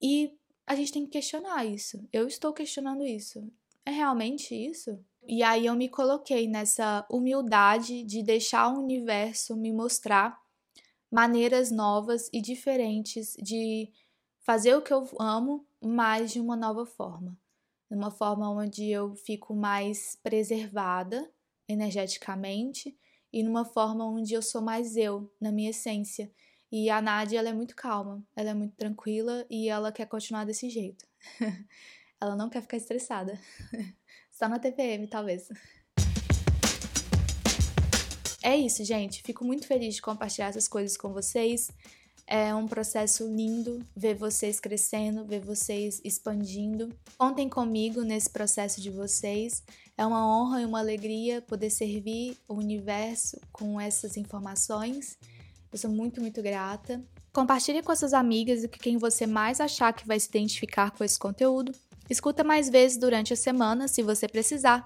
E 0.01 0.37
a 0.65 0.75
gente 0.75 0.91
tem 0.91 1.05
que 1.05 1.11
questionar 1.11 1.65
isso. 1.65 2.07
Eu 2.11 2.27
estou 2.27 2.53
questionando 2.53 3.05
isso. 3.05 3.45
É 3.85 3.91
realmente 3.91 4.55
isso? 4.55 4.97
E 5.27 5.43
aí 5.43 5.65
eu 5.65 5.75
me 5.75 5.87
coloquei 5.87 6.47
nessa 6.47 7.05
humildade 7.09 8.03
de 8.03 8.23
deixar 8.23 8.69
o 8.69 8.79
universo 8.79 9.55
me 9.55 9.71
mostrar 9.71 10.41
maneiras 11.11 11.69
novas 11.69 12.29
e 12.33 12.41
diferentes 12.41 13.35
de 13.39 13.91
fazer 14.43 14.75
o 14.75 14.81
que 14.81 14.93
eu 14.93 15.09
amo, 15.19 15.65
mas 15.81 16.31
de 16.31 16.39
uma 16.39 16.55
nova 16.55 16.85
forma. 16.85 17.37
Uma 17.89 18.11
forma 18.11 18.49
onde 18.49 18.89
eu 18.89 19.15
fico 19.15 19.55
mais 19.55 20.15
preservada 20.21 21.31
energeticamente 21.67 22.97
e 23.31 23.41
numa 23.41 23.65
forma 23.65 24.05
onde 24.05 24.33
eu 24.33 24.41
sou 24.41 24.61
mais 24.61 24.97
eu, 24.97 25.31
na 25.39 25.51
minha 25.51 25.69
essência. 25.69 26.31
E 26.71 26.89
a 26.89 27.01
Nádia, 27.01 27.39
ela 27.39 27.49
é 27.49 27.53
muito 27.53 27.75
calma, 27.75 28.25
ela 28.35 28.49
é 28.49 28.53
muito 28.53 28.75
tranquila 28.75 29.45
e 29.49 29.69
ela 29.69 29.91
quer 29.91 30.07
continuar 30.07 30.43
desse 30.43 30.69
jeito. 30.69 31.05
ela 32.19 32.35
não 32.35 32.49
quer 32.49 32.61
ficar 32.61 32.77
estressada. 32.77 33.39
Só 34.31 34.49
na 34.49 34.59
TPM, 34.59 35.07
talvez. 35.07 35.47
É 38.41 38.57
isso, 38.57 38.83
gente. 38.83 39.21
Fico 39.21 39.45
muito 39.45 39.65
feliz 39.67 39.95
de 39.95 40.01
compartilhar 40.01 40.47
essas 40.47 40.67
coisas 40.67 40.97
com 40.97 41.13
vocês. 41.13 41.71
É 42.25 42.55
um 42.55 42.67
processo 42.67 43.27
lindo 43.27 43.83
ver 43.95 44.15
vocês 44.15 44.59
crescendo, 44.59 45.25
ver 45.25 45.41
vocês 45.41 46.01
expandindo. 46.03 46.89
Contem 47.17 47.49
comigo 47.49 48.01
nesse 48.01 48.29
processo 48.29 48.81
de 48.81 48.89
vocês. 48.89 49.61
É 49.97 50.05
uma 50.05 50.25
honra 50.25 50.61
e 50.61 50.65
uma 50.65 50.79
alegria 50.79 51.41
poder 51.41 51.69
servir 51.69 52.37
o 52.47 52.55
universo 52.55 53.39
com 53.51 53.79
essas 53.79 54.17
informações. 54.17 55.17
Eu 55.71 55.77
sou 55.77 55.91
muito, 55.91 56.21
muito 56.21 56.41
grata. 56.41 57.03
Compartilhe 57.33 57.81
com 57.81 57.95
suas 57.95 58.13
amigas 58.13 58.63
e 58.63 58.67
com 58.67 58.77
quem 58.77 58.97
você 58.97 59.27
mais 59.27 59.59
achar 59.59 59.91
que 59.91 60.07
vai 60.07 60.19
se 60.19 60.29
identificar 60.29 60.91
com 60.91 61.03
esse 61.03 61.19
conteúdo. 61.19 61.71
Escuta 62.09 62.43
mais 62.43 62.69
vezes 62.69 62.97
durante 62.97 63.33
a 63.33 63.35
semana, 63.35 63.87
se 63.87 64.01
você 64.03 64.27
precisar. 64.27 64.85